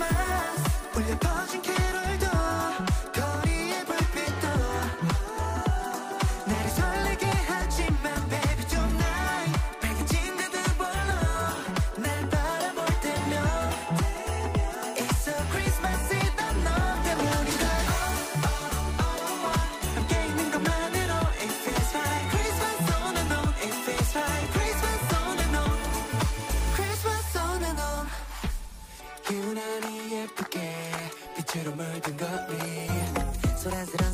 이 0.00 0.69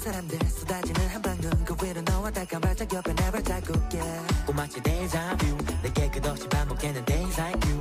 사람들 0.06 0.38
쏟아지는 0.48 1.08
한방눈 1.08 1.64
그 1.64 1.74
위로 1.84 2.00
너와 2.02 2.30
달까 2.30 2.60
발짝 2.60 2.92
옆에 2.92 3.12
내발 3.12 3.42
자꾸 3.42 3.72
깨 3.88 3.98
꼬마치 4.46 4.80
데이자뷰 4.80 5.58
내게 5.82 6.08
끝없이 6.08 6.48
반복되는 6.48 7.04
days 7.04 7.40
like 7.40 7.68
you 7.68 7.80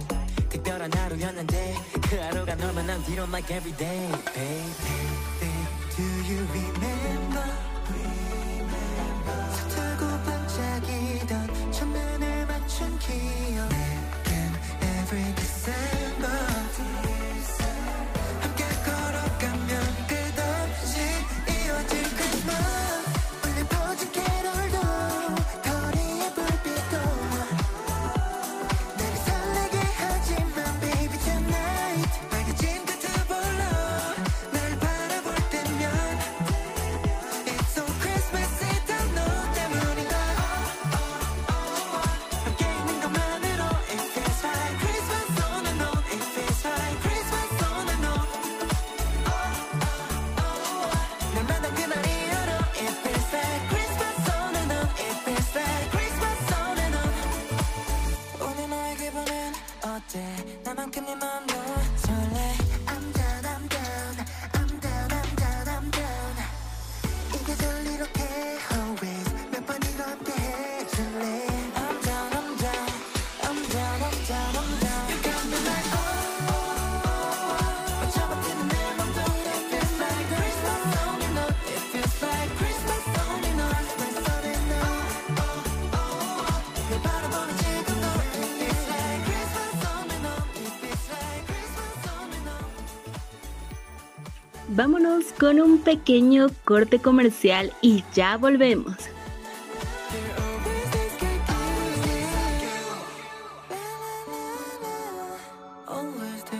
특별한 0.50 0.92
하루였는데 0.92 1.76
그 2.10 2.16
하루가 2.16 2.56
널 2.56 2.74
만난 2.74 3.04
뒤로 3.04 3.26
like 3.26 3.56
everyday 3.56 4.10
baby, 4.34 5.06
baby 5.40 5.62
do 5.96 6.04
you 6.26 6.42
really 6.50 6.65
con 95.40 95.60
un 95.60 95.80
pequeño 95.80 96.48
corte 96.64 97.00
comercial 97.00 97.74
y 97.82 98.04
ya 98.14 98.38
volvemos. 98.38 98.96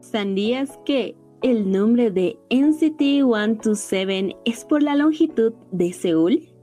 ¿Sabías 0.00 0.78
que 0.84 1.16
el 1.40 1.72
nombre 1.72 2.10
de 2.10 2.38
NCT 2.50 2.98
127 3.00 4.36
es 4.44 4.66
por 4.66 4.82
la 4.82 4.94
longitud 4.94 5.54
de 5.72 5.94
Seúl? 5.94 6.53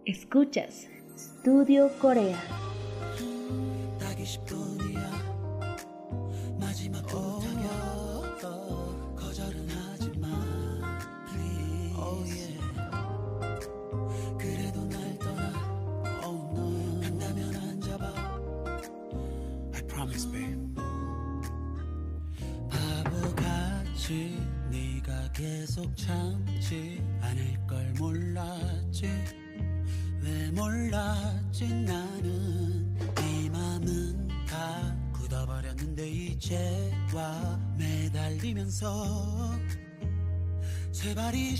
Escuchas 0.04 0.88
Studio 1.15 1.91
Corea. 2.00 2.61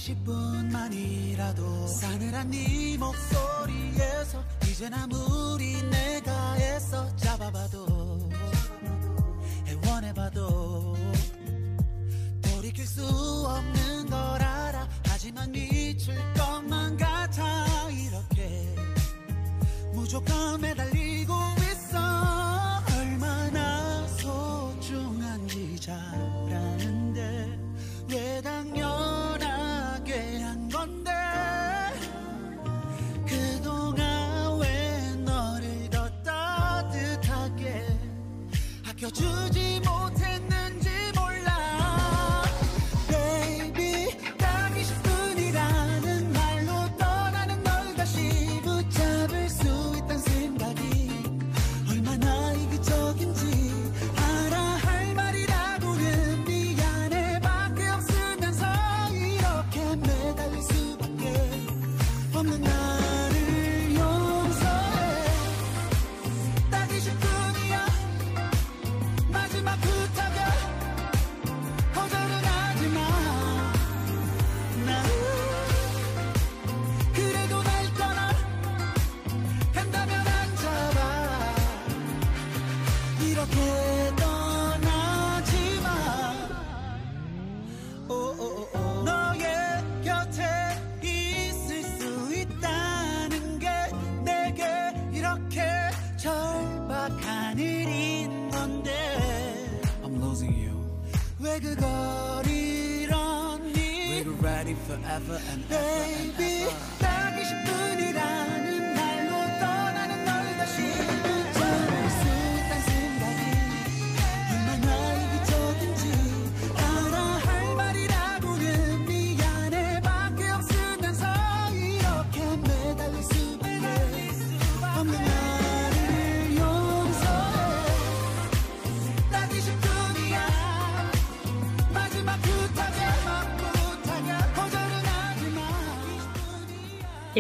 30분만이라도 0.02 1.88
사늘한 1.88 2.50
네 2.50 2.98
목소리 2.98 3.51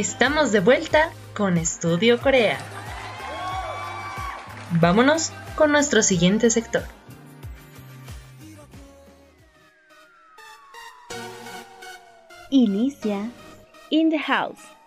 Estamos 0.01 0.51
de 0.51 0.61
vuelta 0.61 1.11
con 1.35 1.59
Estudio 1.59 2.19
Corea. 2.19 2.57
Vámonos 4.71 5.31
con 5.55 5.71
nuestro 5.71 6.01
siguiente 6.01 6.49
sector. 6.49 6.81
Inicia 12.49 13.29
In 13.91 14.09
the 14.09 14.17
House. 14.17 14.80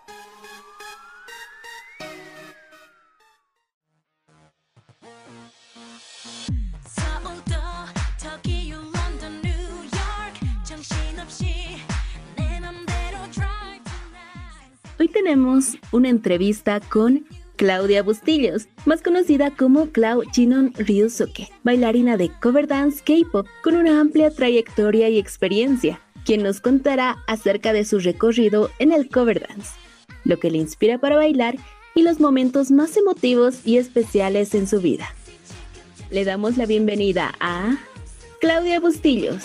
Tenemos 15.25 15.79
una 15.91 16.09
entrevista 16.09 16.79
con 16.79 17.25
Claudia 17.55 18.03
Bustillos, 18.03 18.67
más 18.85 19.01
conocida 19.01 19.49
como 19.49 19.87
Clau 19.87 20.21
Jinon 20.31 20.71
Ryusuke, 20.75 21.49
bailarina 21.63 22.15
de 22.15 22.29
cover 22.29 22.67
dance 22.67 23.03
K-pop 23.03 23.47
con 23.63 23.75
una 23.75 23.99
amplia 23.99 24.29
trayectoria 24.29 25.09
y 25.09 25.17
experiencia, 25.17 25.99
quien 26.25 26.43
nos 26.43 26.61
contará 26.61 27.17
acerca 27.25 27.73
de 27.73 27.85
su 27.85 27.97
recorrido 27.97 28.69
en 28.77 28.91
el 28.91 29.09
cover 29.09 29.47
dance, 29.47 29.71
lo 30.25 30.37
que 30.37 30.51
le 30.51 30.59
inspira 30.59 30.99
para 30.99 31.15
bailar 31.15 31.55
y 31.95 32.03
los 32.03 32.19
momentos 32.19 32.69
más 32.69 32.95
emotivos 32.95 33.65
y 33.65 33.77
especiales 33.77 34.53
en 34.53 34.67
su 34.67 34.79
vida. 34.79 35.07
Le 36.11 36.23
damos 36.23 36.55
la 36.55 36.67
bienvenida 36.67 37.33
a 37.39 37.79
Claudia 38.39 38.79
Bustillos. 38.79 39.41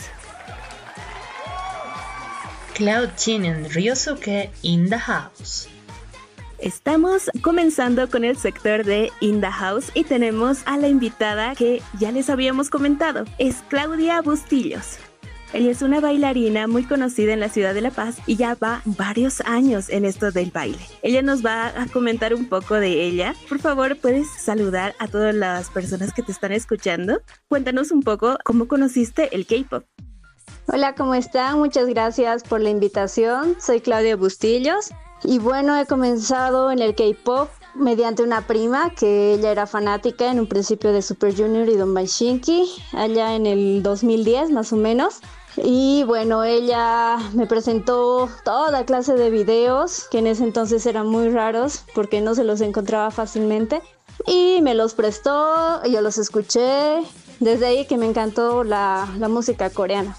Cloud 2.80 3.10
Chin 3.16 3.42
Ryosuke 3.74 4.48
in 4.62 4.88
the 4.88 4.96
house. 4.96 5.68
Estamos 6.60 7.30
comenzando 7.42 8.08
con 8.08 8.24
el 8.24 8.38
sector 8.38 8.84
de 8.86 9.12
In 9.20 9.42
the 9.42 9.50
House 9.50 9.90
y 9.92 10.04
tenemos 10.04 10.62
a 10.64 10.78
la 10.78 10.88
invitada 10.88 11.54
que 11.54 11.82
ya 11.98 12.10
les 12.10 12.30
habíamos 12.30 12.70
comentado. 12.70 13.26
Es 13.36 13.56
Claudia 13.68 14.22
Bustillos. 14.22 14.96
Ella 15.52 15.70
es 15.70 15.82
una 15.82 16.00
bailarina 16.00 16.68
muy 16.68 16.84
conocida 16.84 17.34
en 17.34 17.40
la 17.40 17.50
ciudad 17.50 17.74
de 17.74 17.82
La 17.82 17.90
Paz 17.90 18.16
y 18.26 18.36
ya 18.36 18.54
va 18.54 18.80
varios 18.86 19.42
años 19.42 19.90
en 19.90 20.06
esto 20.06 20.30
del 20.30 20.50
baile. 20.50 20.80
Ella 21.02 21.20
nos 21.20 21.44
va 21.44 21.66
a 21.66 21.86
comentar 21.86 22.32
un 22.32 22.46
poco 22.46 22.76
de 22.76 23.04
ella. 23.04 23.34
Por 23.46 23.58
favor, 23.58 23.98
puedes 23.98 24.26
saludar 24.26 24.94
a 24.98 25.06
todas 25.06 25.34
las 25.34 25.68
personas 25.68 26.14
que 26.14 26.22
te 26.22 26.32
están 26.32 26.52
escuchando. 26.52 27.20
Cuéntanos 27.46 27.90
un 27.90 28.02
poco 28.02 28.38
cómo 28.42 28.68
conociste 28.68 29.36
el 29.36 29.44
K-pop. 29.44 29.84
Hola, 30.66 30.94
¿cómo 30.94 31.14
están? 31.14 31.58
Muchas 31.58 31.86
gracias 31.86 32.42
por 32.42 32.60
la 32.60 32.70
invitación. 32.70 33.56
Soy 33.60 33.80
Claudia 33.80 34.16
Bustillos 34.16 34.90
y 35.22 35.38
bueno, 35.38 35.78
he 35.78 35.86
comenzado 35.86 36.70
en 36.70 36.80
el 36.80 36.94
K-pop 36.94 37.48
mediante 37.74 38.22
una 38.22 38.46
prima 38.46 38.90
que 38.90 39.34
ella 39.34 39.50
era 39.50 39.66
fanática 39.66 40.30
en 40.30 40.40
un 40.40 40.46
principio 40.46 40.92
de 40.92 41.02
Super 41.02 41.36
Junior 41.36 41.68
y 41.68 41.76
Don 41.76 41.94
Shinki, 41.94 42.70
allá 42.92 43.34
en 43.34 43.46
el 43.46 43.82
2010 43.82 44.50
más 44.50 44.72
o 44.72 44.76
menos. 44.76 45.20
Y 45.56 46.04
bueno, 46.04 46.44
ella 46.44 47.18
me 47.34 47.46
presentó 47.46 48.28
toda 48.44 48.84
clase 48.86 49.14
de 49.14 49.30
videos 49.30 50.06
que 50.10 50.18
en 50.18 50.28
ese 50.28 50.44
entonces 50.44 50.86
eran 50.86 51.06
muy 51.06 51.28
raros 51.28 51.84
porque 51.94 52.20
no 52.20 52.34
se 52.34 52.44
los 52.44 52.60
encontraba 52.60 53.10
fácilmente. 53.10 53.82
Y 54.26 54.60
me 54.62 54.74
los 54.74 54.94
prestó, 54.94 55.82
yo 55.84 56.00
los 56.00 56.18
escuché. 56.18 57.02
Desde 57.40 57.66
ahí 57.66 57.86
que 57.86 57.96
me 57.96 58.06
encantó 58.06 58.64
la, 58.64 59.08
la 59.18 59.28
música 59.28 59.70
coreana. 59.70 60.16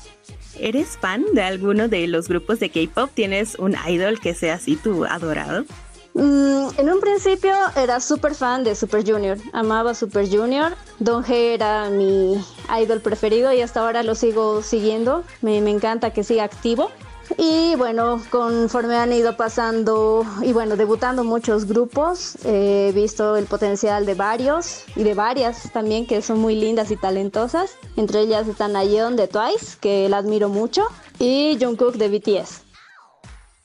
¿Eres 0.62 0.96
fan 0.96 1.26
de 1.34 1.42
alguno 1.42 1.88
de 1.88 2.08
los 2.08 2.28
grupos 2.28 2.60
de 2.60 2.70
K-pop? 2.70 3.10
¿Tienes 3.16 3.56
un 3.56 3.76
idol 3.90 4.20
que 4.20 4.36
sea 4.36 4.54
así 4.54 4.76
tu 4.76 5.06
adorado? 5.06 5.66
Mm, 6.14 6.68
en 6.78 6.90
un 6.90 7.00
principio 7.00 7.52
era 7.76 8.00
súper 8.00 8.36
fan 8.36 8.64
de 8.64 8.76
Super 8.76 9.04
Junior, 9.04 9.40
amaba 9.54 9.96
Super 9.96 10.30
Junior. 10.30 10.74
Don 11.00 11.24
G 11.24 11.56
era 11.56 11.90
mi 11.90 12.40
idol 12.80 13.02
preferido 13.02 13.52
y 13.52 13.62
hasta 13.62 13.80
ahora 13.80 14.04
lo 14.04 14.14
sigo 14.14 14.62
siguiendo. 14.62 15.24
Me, 15.42 15.62
me 15.62 15.72
encanta 15.72 16.12
que 16.12 16.24
siga 16.24 16.44
activo. 16.44 16.92
Y 17.38 17.76
bueno, 17.76 18.22
conforme 18.30 18.96
han 18.96 19.14
ido 19.14 19.38
pasando 19.38 20.26
y 20.42 20.54
bueno, 20.54 20.76
debutando 20.76 21.24
muchos 21.24 21.66
grupos, 21.66 22.36
eh, 22.44 22.88
he 22.90 22.92
visto 22.92 23.38
el 23.38 23.46
potencial 23.46 24.06
de 24.06 24.16
varios 24.16 24.84
y 24.96 25.04
de 25.04 25.14
varias 25.14 25.72
también 25.72 26.06
que 26.06 26.22
son 26.22 26.40
muy 26.40 26.56
lindas 26.56 26.92
y 26.92 26.98
talentosas. 26.98 27.78
Entre 27.96 28.22
ellas 28.22 28.48
están 28.48 28.76
Ayeon 28.76 29.16
de 29.16 29.28
Twice, 29.28 29.78
que 29.80 30.10
la 30.10 30.18
admiro 30.18 30.50
mucho, 30.50 30.88
y 31.20 31.58
Jungkook 31.60 31.96
de 31.96 32.10
BTS. 32.10 32.62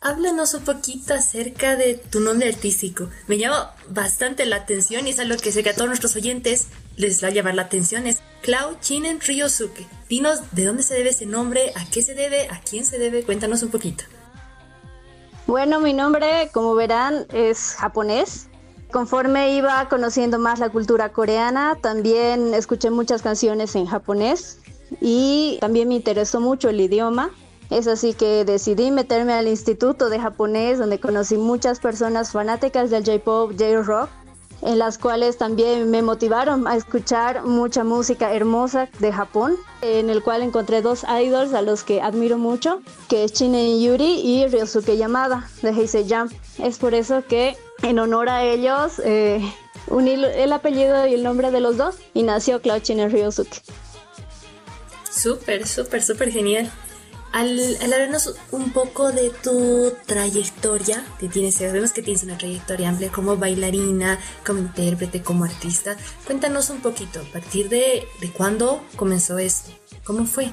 Háblanos 0.01 0.55
un 0.55 0.63
poquito 0.63 1.15
acerca 1.15 1.75
de 1.75 1.95
tu 1.95 2.21
nombre 2.21 2.49
artístico. 2.49 3.09
Me 3.27 3.39
llama 3.39 3.75
bastante 3.89 4.47
la 4.47 4.57
atención 4.57 5.07
y 5.07 5.11
es 5.11 5.19
algo 5.19 5.37
que 5.37 5.51
sé 5.51 5.63
que 5.63 5.71
a 5.71 5.75
todos 5.75 5.89
nuestros 5.89 6.15
oyentes 6.15 6.69
les 6.97 7.23
va 7.23 7.29
a 7.29 7.31
llamar 7.31 7.55
la 7.55 7.63
atención. 7.63 8.07
Es 8.07 8.23
Clau 8.43 8.77
Chinen 8.81 9.21
Ryosuke. 9.21 9.87
Dinos 10.09 10.41
de 10.53 10.65
dónde 10.65 10.83
se 10.83 10.95
debe 10.95 11.11
ese 11.11 11.27
nombre, 11.27 11.73
a 11.75 11.85
qué 11.91 12.03
se 12.03 12.15
debe, 12.15 12.49
a 12.49 12.61
quién 12.61 12.85
se 12.85 12.99
debe. 12.99 13.23
Cuéntanos 13.25 13.63
un 13.63 13.71
poquito. 13.71 14.05
Bueno, 15.47 15.81
mi 15.81 15.93
nombre, 15.93 16.51
como 16.53 16.75
verán, 16.75 17.27
es 17.33 17.75
japonés. 17.79 18.49
Conforme 18.91 19.55
iba 19.57 19.89
conociendo 19.89 20.39
más 20.39 20.59
la 20.59 20.71
cultura 20.71 21.13
coreana, 21.13 21.77
también 21.81 22.55
escuché 22.55 22.91
muchas 22.91 23.23
canciones 23.23 23.75
en 23.75 23.87
japonés 23.87 24.61
y 25.01 25.59
también 25.61 25.89
me 25.89 25.97
interesó 25.97 26.41
mucho 26.41 26.69
el 26.69 26.81
idioma. 26.81 27.31
Es 27.69 27.89
así 27.89 28.15
que 28.15 28.45
decidí 28.45 28.93
meterme 28.93 29.33
al 29.33 29.49
Instituto 29.49 30.09
de 30.09 30.21
Japonés, 30.21 30.79
donde 30.79 31.01
conocí 31.01 31.37
muchas 31.37 31.81
personas 31.81 32.31
fanáticas 32.31 32.91
del 32.91 33.05
J-Pop, 33.05 33.53
J-Rock, 33.59 34.09
en 34.63 34.79
las 34.79 34.99
cuales 34.99 35.37
también 35.37 35.91
me 35.91 36.03
motivaron 36.03 36.67
a 36.67 36.77
escuchar 36.77 37.45
mucha 37.45 37.85
música 37.85 38.35
hermosa 38.35 38.89
de 38.99 39.13
Japón, 39.13 39.57
en 39.83 40.11
el 40.11 40.23
cual 40.23 40.43
encontré 40.43 40.83
dos 40.83 41.05
idols 41.05 41.55
a 41.55 41.63
los 41.63 41.83
que 41.83 42.01
admiro 42.01 42.39
mucho, 42.39 42.81
que 43.09 43.25
es 43.25 43.33
Shinen 43.33 43.81
Yuri 43.81 44.21
y 44.21 44.47
Ryosuke 44.47 44.97
Yamada 44.97 45.49
de 45.63 45.71
Heisei 45.71 46.07
Jump. 46.09 46.33
Es 46.59 46.79
por 46.79 46.95
eso 46.95 47.25
que 47.29 47.57
en 47.83 47.99
honor 47.99 48.29
a 48.29 48.45
ellos 48.45 49.01
eh, 49.05 49.41
uní 49.89 50.13
el 50.13 50.53
apellido 50.53 51.07
y 51.07 51.15
el 51.15 51.23
nombre 51.23 51.51
de 51.51 51.61
los 51.61 51.77
dos 51.77 51.97
y 52.15 52.23
nació 52.23 52.61
Cloud 52.61 52.83
Shinen 52.83 53.11
Ryosuke. 53.11 53.63
Súper, 55.11 55.67
súper, 55.67 56.03
súper 56.03 56.31
genial. 56.31 56.71
Al, 57.37 57.77
hablarnos 57.83 58.35
un 58.51 58.73
poco 58.73 59.13
de 59.13 59.29
tu 59.29 59.93
trayectoria, 60.07 61.05
que 61.21 61.29
tienes, 61.29 61.57
sabemos 61.57 61.93
que 61.93 62.01
tienes 62.01 62.23
una 62.23 62.39
trayectoria 62.39 62.89
amplia 62.89 63.13
como 63.13 63.37
bailarina, 63.37 64.19
como 64.47 64.61
intérprete, 64.61 65.23
como 65.23 65.45
artista. 65.45 65.99
Cuéntanos 66.25 66.71
un 66.71 66.81
poquito, 66.81 67.21
a 67.21 67.33
partir 67.35 67.69
de, 67.69 68.09
de 68.23 68.33
cuándo 68.33 68.83
comenzó 68.97 69.37
esto, 69.37 69.71
cómo 70.07 70.25
fue. 70.25 70.51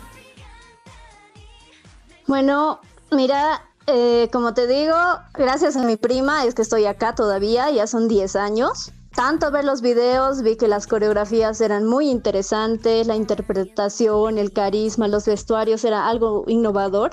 Bueno, 2.27 2.81
mira, 3.11 3.61
eh, 3.87 4.27
como 4.33 4.53
te 4.53 4.67
digo, 4.67 4.97
gracias 5.33 5.77
a 5.77 5.85
mi 5.85 5.95
prima 5.95 6.43
es 6.43 6.53
que 6.53 6.63
estoy 6.63 6.85
acá 6.85 7.15
todavía, 7.15 7.71
ya 7.71 7.87
son 7.87 8.09
10 8.09 8.35
años. 8.35 8.91
Tanto 9.15 9.51
ver 9.51 9.63
los 9.63 9.81
videos, 9.81 10.41
vi 10.41 10.55
que 10.55 10.67
las 10.67 10.87
coreografías 10.87 11.61
eran 11.61 11.85
muy 11.85 12.09
interesantes, 12.09 13.05
la 13.05 13.15
interpretación, 13.15 14.39
el 14.39 14.51
carisma, 14.51 15.07
los 15.07 15.27
vestuarios 15.27 15.85
era 15.85 16.07
algo 16.07 16.45
innovador. 16.47 17.11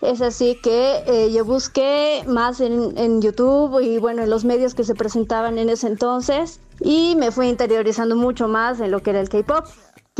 Es 0.00 0.20
así 0.20 0.58
que 0.60 1.04
eh, 1.06 1.32
yo 1.32 1.44
busqué 1.44 2.24
más 2.26 2.60
en, 2.60 2.98
en 2.98 3.22
YouTube 3.22 3.80
y 3.80 3.98
bueno, 3.98 4.24
en 4.24 4.30
los 4.30 4.44
medios 4.44 4.74
que 4.74 4.82
se 4.82 4.96
presentaban 4.96 5.58
en 5.58 5.68
ese 5.68 5.86
entonces 5.86 6.58
y 6.80 7.14
me 7.16 7.30
fui 7.30 7.48
interiorizando 7.48 8.16
mucho 8.16 8.48
más 8.48 8.80
en 8.80 8.90
lo 8.90 9.00
que 9.00 9.10
era 9.10 9.20
el 9.20 9.28
K-Pop. 9.28 9.66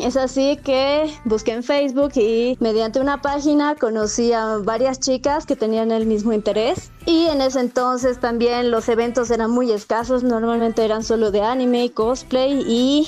Es 0.00 0.16
así 0.16 0.58
que 0.64 1.14
busqué 1.24 1.52
en 1.52 1.62
Facebook 1.62 2.12
y 2.16 2.56
mediante 2.60 2.98
una 3.00 3.20
página 3.20 3.76
conocí 3.76 4.32
a 4.32 4.56
varias 4.56 4.98
chicas 4.98 5.46
que 5.46 5.54
tenían 5.54 5.92
el 5.92 6.06
mismo 6.06 6.32
interés. 6.32 6.90
Y 7.06 7.26
en 7.26 7.40
ese 7.40 7.60
entonces 7.60 8.18
también 8.18 8.70
los 8.70 8.88
eventos 8.88 9.30
eran 9.30 9.50
muy 9.50 9.70
escasos, 9.70 10.22
normalmente 10.22 10.84
eran 10.84 11.04
solo 11.04 11.30
de 11.30 11.42
anime 11.42 11.84
y 11.84 11.90
cosplay 11.90 12.64
y 12.66 13.06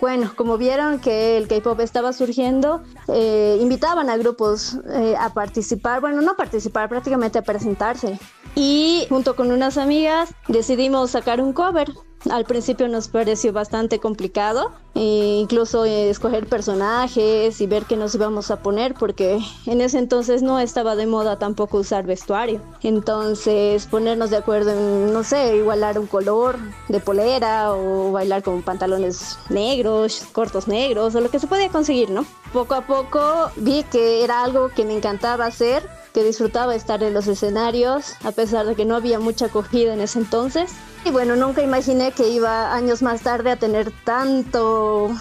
bueno, 0.00 0.30
como 0.36 0.58
vieron 0.58 1.00
que 1.00 1.38
el 1.38 1.48
K-pop 1.48 1.80
estaba 1.80 2.12
surgiendo, 2.12 2.82
eh, 3.08 3.58
invitaban 3.60 4.10
a 4.10 4.16
grupos 4.18 4.78
eh, 4.90 5.14
a 5.18 5.32
participar, 5.32 6.02
bueno, 6.02 6.20
no 6.20 6.36
participar, 6.36 6.88
prácticamente 6.88 7.38
a 7.38 7.42
presentarse. 7.42 8.18
Y 8.54 9.06
junto 9.08 9.36
con 9.36 9.52
unas 9.52 9.78
amigas 9.78 10.34
decidimos 10.48 11.12
sacar 11.12 11.40
un 11.40 11.52
cover. 11.52 11.92
Al 12.30 12.44
principio 12.44 12.88
nos 12.88 13.08
pareció 13.08 13.52
bastante 13.52 13.98
complicado, 13.98 14.72
e 14.94 15.38
incluso 15.40 15.84
eh, 15.84 16.10
escoger 16.10 16.46
personajes 16.46 17.60
y 17.60 17.66
ver 17.66 17.84
qué 17.84 17.96
nos 17.96 18.14
íbamos 18.14 18.50
a 18.50 18.62
poner, 18.62 18.94
porque 18.94 19.38
en 19.66 19.80
ese 19.80 19.98
entonces 19.98 20.42
no 20.42 20.58
estaba 20.58 20.96
de 20.96 21.06
moda 21.06 21.38
tampoco 21.38 21.78
usar 21.78 22.06
vestuario. 22.06 22.60
Entonces 22.82 23.86
ponernos 23.86 24.30
de 24.30 24.38
acuerdo 24.38 24.72
en, 24.72 25.12
no 25.12 25.22
sé, 25.22 25.56
igualar 25.56 25.98
un 25.98 26.06
color 26.06 26.58
de 26.88 27.00
polera 27.00 27.72
o 27.72 28.12
bailar 28.12 28.42
con 28.42 28.62
pantalones 28.62 29.38
negros, 29.50 30.24
cortos 30.32 30.66
negros 30.66 31.14
o 31.14 31.20
lo 31.20 31.30
que 31.30 31.38
se 31.38 31.46
podía 31.46 31.68
conseguir, 31.68 32.10
¿no? 32.10 32.24
Poco 32.52 32.74
a 32.74 32.80
poco 32.80 33.50
vi 33.56 33.84
que 33.84 34.24
era 34.24 34.42
algo 34.42 34.70
que 34.70 34.84
me 34.84 34.96
encantaba 34.96 35.46
hacer 35.46 35.88
que 36.16 36.24
disfrutaba 36.24 36.74
estar 36.74 37.02
en 37.02 37.12
los 37.12 37.26
escenarios, 37.26 38.14
a 38.24 38.32
pesar 38.32 38.64
de 38.64 38.74
que 38.74 38.86
no 38.86 38.96
había 38.96 39.20
mucha 39.20 39.46
acogida 39.46 39.92
en 39.92 40.00
ese 40.00 40.18
entonces. 40.18 40.72
Y 41.06 41.12
bueno, 41.12 41.36
nunca 41.36 41.62
imaginé 41.62 42.10
que 42.10 42.28
iba 42.30 42.74
años 42.74 43.00
más 43.00 43.20
tarde 43.20 43.52
a 43.52 43.56
tener 43.56 43.92
tanto, 44.02 45.14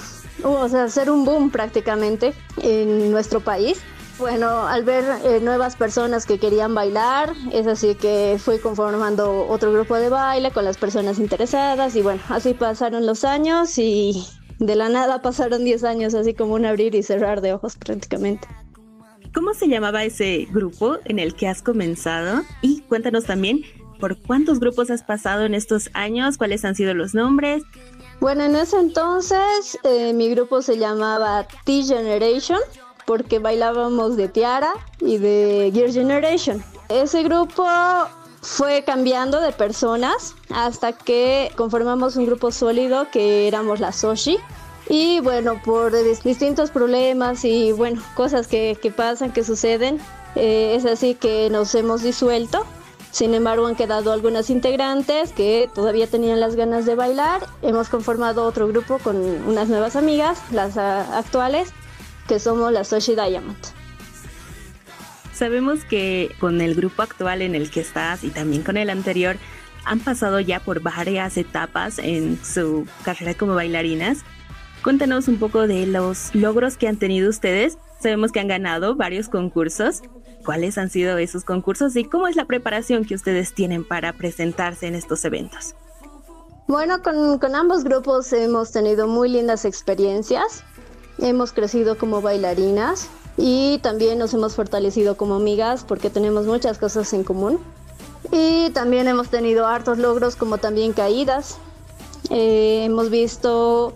o 0.43 0.67
sea, 0.67 0.89
ser 0.89 1.11
un 1.11 1.25
boom 1.25 1.51
prácticamente 1.51 2.33
en 2.59 3.11
nuestro 3.11 3.39
país. 3.39 3.77
Bueno, 4.17 4.65
al 4.65 4.83
ver 4.83 5.03
eh, 5.23 5.39
nuevas 5.41 5.75
personas 5.75 6.25
que 6.25 6.39
querían 6.39 6.73
bailar, 6.73 7.33
es 7.51 7.67
así 7.67 7.93
que 7.93 8.37
fui 8.39 8.57
conformando 8.57 9.45
otro 9.47 9.71
grupo 9.71 9.93
de 9.93 10.09
baile 10.09 10.49
con 10.49 10.65
las 10.65 10.77
personas 10.77 11.19
interesadas 11.19 11.95
y 11.95 12.01
bueno, 12.01 12.21
así 12.29 12.55
pasaron 12.55 13.05
los 13.05 13.23
años 13.23 13.77
y 13.77 14.25
de 14.57 14.75
la 14.75 14.89
nada 14.89 15.21
pasaron 15.21 15.63
10 15.65 15.83
años, 15.83 16.15
así 16.15 16.33
como 16.33 16.55
un 16.55 16.65
abrir 16.65 16.95
y 16.95 17.03
cerrar 17.03 17.41
de 17.41 17.53
ojos 17.53 17.75
prácticamente. 17.75 18.47
¿Cómo 19.35 19.53
se 19.53 19.67
llamaba 19.67 20.03
ese 20.05 20.47
grupo 20.49 20.97
en 21.05 21.19
el 21.19 21.35
que 21.35 21.47
has 21.47 21.61
comenzado? 21.61 22.41
Y 22.61 22.79
cuéntanos 22.87 23.25
también 23.25 23.61
por 23.99 24.17
cuántos 24.17 24.59
grupos 24.59 24.89
has 24.89 25.03
pasado 25.03 25.43
en 25.43 25.53
estos 25.53 25.89
años, 25.93 26.37
cuáles 26.37 26.63
han 26.65 26.75
sido 26.75 26.93
los 26.93 27.13
nombres. 27.13 27.63
Bueno, 28.19 28.43
en 28.43 28.55
ese 28.55 28.79
entonces 28.79 29.77
eh, 29.83 30.13
mi 30.13 30.29
grupo 30.29 30.61
se 30.61 30.77
llamaba 30.77 31.47
T-Generation 31.65 32.59
porque 33.05 33.39
bailábamos 33.39 34.17
de 34.17 34.27
Tiara 34.29 34.73
y 34.99 35.17
de 35.17 35.71
Gear 35.73 35.91
Generation. 35.91 36.63
Ese 36.89 37.23
grupo 37.23 37.65
fue 38.41 38.83
cambiando 38.85 39.41
de 39.41 39.51
personas 39.51 40.35
hasta 40.49 40.93
que 40.93 41.51
conformamos 41.55 42.15
un 42.15 42.25
grupo 42.25 42.51
sólido 42.51 43.07
que 43.11 43.47
éramos 43.47 43.79
la 43.79 43.91
Soshi. 43.91 44.37
Y 44.87 45.19
bueno, 45.19 45.59
por 45.65 45.91
dis- 45.93 46.21
distintos 46.21 46.69
problemas 46.69 47.43
y 47.43 47.71
bueno, 47.71 48.01
cosas 48.15 48.45
que, 48.47 48.77
que 48.79 48.91
pasan, 48.91 49.33
que 49.33 49.43
suceden, 49.43 49.99
eh, 50.35 50.75
es 50.75 50.85
así 50.85 51.15
que 51.15 51.49
nos 51.49 51.73
hemos 51.73 52.03
disuelto. 52.03 52.65
Sin 53.15 53.33
embargo, 53.33 53.65
han 53.65 53.77
quedado 53.77 54.11
algunas 54.11 54.49
integrantes 54.49 55.31
que 55.31 55.69
todavía 55.73 56.05
tenían 56.05 56.41
las 56.41 56.57
ganas 56.57 56.85
de 56.85 56.95
bailar. 56.95 57.47
Hemos 57.61 57.87
conformado 57.87 58.43
otro 58.43 58.67
grupo 58.67 58.97
con 58.97 59.15
unas 59.15 59.69
nuevas 59.69 59.95
amigas, 59.95 60.41
las 60.51 60.75
ah, 60.75 61.17
actuales, 61.17 61.71
que 62.27 62.39
somos 62.39 62.73
las 62.73 62.89
Soshi 62.89 63.15
Diamond. 63.15 63.55
Sabemos 65.31 65.85
que 65.85 66.35
con 66.41 66.59
el 66.59 66.75
grupo 66.75 67.03
actual 67.03 67.41
en 67.41 67.55
el 67.55 67.71
que 67.71 67.79
estás 67.79 68.25
y 68.25 68.31
también 68.31 68.63
con 68.63 68.75
el 68.75 68.89
anterior 68.89 69.37
han 69.85 70.01
pasado 70.01 70.41
ya 70.41 70.59
por 70.59 70.81
varias 70.81 71.37
etapas 71.37 71.99
en 71.99 72.37
su 72.43 72.85
carrera 73.05 73.33
como 73.33 73.55
bailarinas. 73.55 74.25
Cuéntanos 74.83 75.29
un 75.29 75.37
poco 75.37 75.67
de 75.67 75.87
los 75.87 76.35
logros 76.35 76.75
que 76.75 76.89
han 76.89 76.97
tenido 76.97 77.29
ustedes. 77.29 77.77
Sabemos 78.01 78.33
que 78.33 78.41
han 78.41 78.49
ganado 78.49 78.95
varios 78.97 79.29
concursos. 79.29 80.01
¿Cuáles 80.45 80.77
han 80.77 80.89
sido 80.89 81.17
esos 81.17 81.43
concursos 81.43 81.95
y 81.95 82.05
cómo 82.05 82.27
es 82.27 82.35
la 82.35 82.45
preparación 82.45 83.03
que 83.03 83.15
ustedes 83.15 83.53
tienen 83.53 83.83
para 83.83 84.13
presentarse 84.13 84.87
en 84.87 84.95
estos 84.95 85.25
eventos? 85.25 85.73
Bueno, 86.67 87.01
con, 87.01 87.39
con 87.39 87.55
ambos 87.55 87.83
grupos 87.83 88.31
hemos 88.33 88.71
tenido 88.71 89.07
muy 89.07 89.29
lindas 89.29 89.65
experiencias. 89.65 90.63
Hemos 91.19 91.51
crecido 91.51 91.97
como 91.97 92.21
bailarinas 92.21 93.07
y 93.37 93.79
también 93.79 94.19
nos 94.19 94.33
hemos 94.33 94.55
fortalecido 94.55 95.17
como 95.17 95.35
amigas 95.35 95.83
porque 95.83 96.09
tenemos 96.09 96.45
muchas 96.45 96.77
cosas 96.77 97.11
en 97.13 97.23
común. 97.23 97.59
Y 98.31 98.69
también 98.71 99.07
hemos 99.07 99.29
tenido 99.29 99.67
hartos 99.67 99.97
logros 99.97 100.35
como 100.35 100.57
también 100.57 100.93
caídas. 100.93 101.57
Eh, 102.29 102.83
hemos 102.85 103.09
visto 103.09 103.93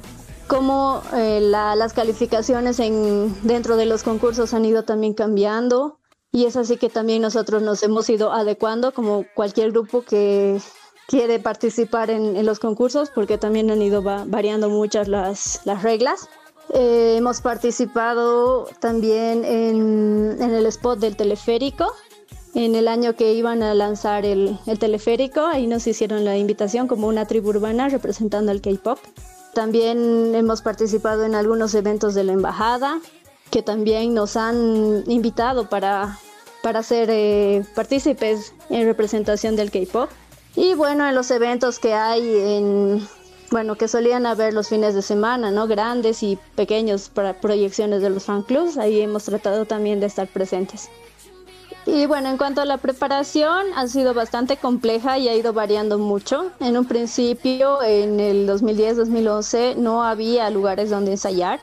cómo 0.47 1.01
eh, 1.15 1.39
la- 1.41 1.75
las 1.75 1.93
calificaciones 1.93 2.79
en, 2.79 3.35
dentro 3.43 3.75
de 3.77 3.85
los 3.85 4.03
concursos 4.03 4.53
han 4.53 4.65
ido 4.65 4.83
también 4.83 5.13
cambiando. 5.13 5.98
Y 6.31 6.45
es 6.45 6.55
así 6.55 6.77
que 6.77 6.89
también 6.89 7.21
nosotros 7.21 7.61
nos 7.61 7.81
hemos 7.83 8.09
ido 8.09 8.31
adecuando 8.31 8.91
como 8.93 9.25
cualquier 9.35 9.71
grupo 9.71 10.03
que 10.03 10.59
quiere 11.07 11.39
participar 11.39 12.11
en, 12.11 12.35
en 12.37 12.45
los 12.45 12.59
concursos 12.59 13.09
porque 13.09 13.37
también 13.39 13.71
han 13.71 13.81
ido 13.81 14.03
va- 14.03 14.25
variando 14.27 14.69
muchas 14.69 15.07
las, 15.07 15.61
las 15.65 15.81
reglas. 15.81 16.29
Eh, 16.71 17.15
hemos 17.17 17.41
participado 17.41 18.67
también 18.79 19.43
en, 19.43 20.37
en 20.39 20.51
el 20.53 20.67
spot 20.67 20.99
del 20.99 21.15
teleférico 21.15 21.91
En 22.55 22.73
el 22.75 22.87
año 22.87 23.15
que 23.15 23.33
iban 23.33 23.61
a 23.61 23.73
lanzar 23.75 24.25
el, 24.25 24.57
el 24.65 24.79
teleférico, 24.79 25.41
ahí 25.45 25.67
nos 25.67 25.85
hicieron 25.85 26.25
la 26.25 26.35
invitación 26.37 26.87
como 26.87 27.07
una 27.07 27.25
tribu 27.25 27.49
urbana 27.49 27.89
representando 27.89 28.51
el 28.51 28.61
K-Pop. 28.61 28.97
También 29.53 30.33
hemos 30.35 30.61
participado 30.61 31.25
en 31.25 31.35
algunos 31.35 31.75
eventos 31.75 32.15
de 32.15 32.23
la 32.23 32.33
embajada, 32.33 32.99
que 33.51 33.61
también 33.61 34.13
nos 34.13 34.37
han 34.37 35.03
invitado 35.07 35.69
para, 35.69 36.17
para 36.61 36.83
ser 36.83 37.09
eh, 37.11 37.65
partícipes 37.75 38.53
en 38.69 38.85
representación 38.85 39.55
del 39.55 39.71
K-Pop. 39.71 40.09
Y 40.55 40.73
bueno, 40.73 41.07
en 41.07 41.15
los 41.15 41.31
eventos 41.31 41.79
que 41.79 41.93
hay 41.93 42.21
en, 42.21 43.07
bueno, 43.51 43.75
que 43.75 43.87
solían 43.87 44.25
haber 44.25 44.53
los 44.53 44.69
fines 44.69 44.93
de 44.93 45.01
semana, 45.01 45.51
¿no? 45.51 45.67
Grandes 45.67 46.23
y 46.23 46.37
pequeños 46.55 47.09
para 47.09 47.39
proyecciones 47.39 48.01
de 48.01 48.09
los 48.09 48.25
fan 48.25 48.43
clubs, 48.43 48.77
ahí 48.77 49.01
hemos 49.01 49.23
tratado 49.25 49.65
también 49.65 49.99
de 49.99 50.07
estar 50.07 50.27
presentes. 50.27 50.89
Y 51.85 52.05
bueno, 52.05 52.29
en 52.29 52.37
cuanto 52.37 52.61
a 52.61 52.65
la 52.65 52.77
preparación, 52.77 53.65
ha 53.75 53.87
sido 53.87 54.13
bastante 54.13 54.57
compleja 54.57 55.17
y 55.17 55.27
ha 55.27 55.35
ido 55.35 55.53
variando 55.53 55.97
mucho. 55.97 56.51
En 56.59 56.77
un 56.77 56.85
principio, 56.85 57.81
en 57.81 58.19
el 58.19 58.47
2010-2011, 58.47 59.75
no 59.75 60.03
había 60.03 60.49
lugares 60.51 60.89
donde 60.89 61.11
ensayar. 61.11 61.59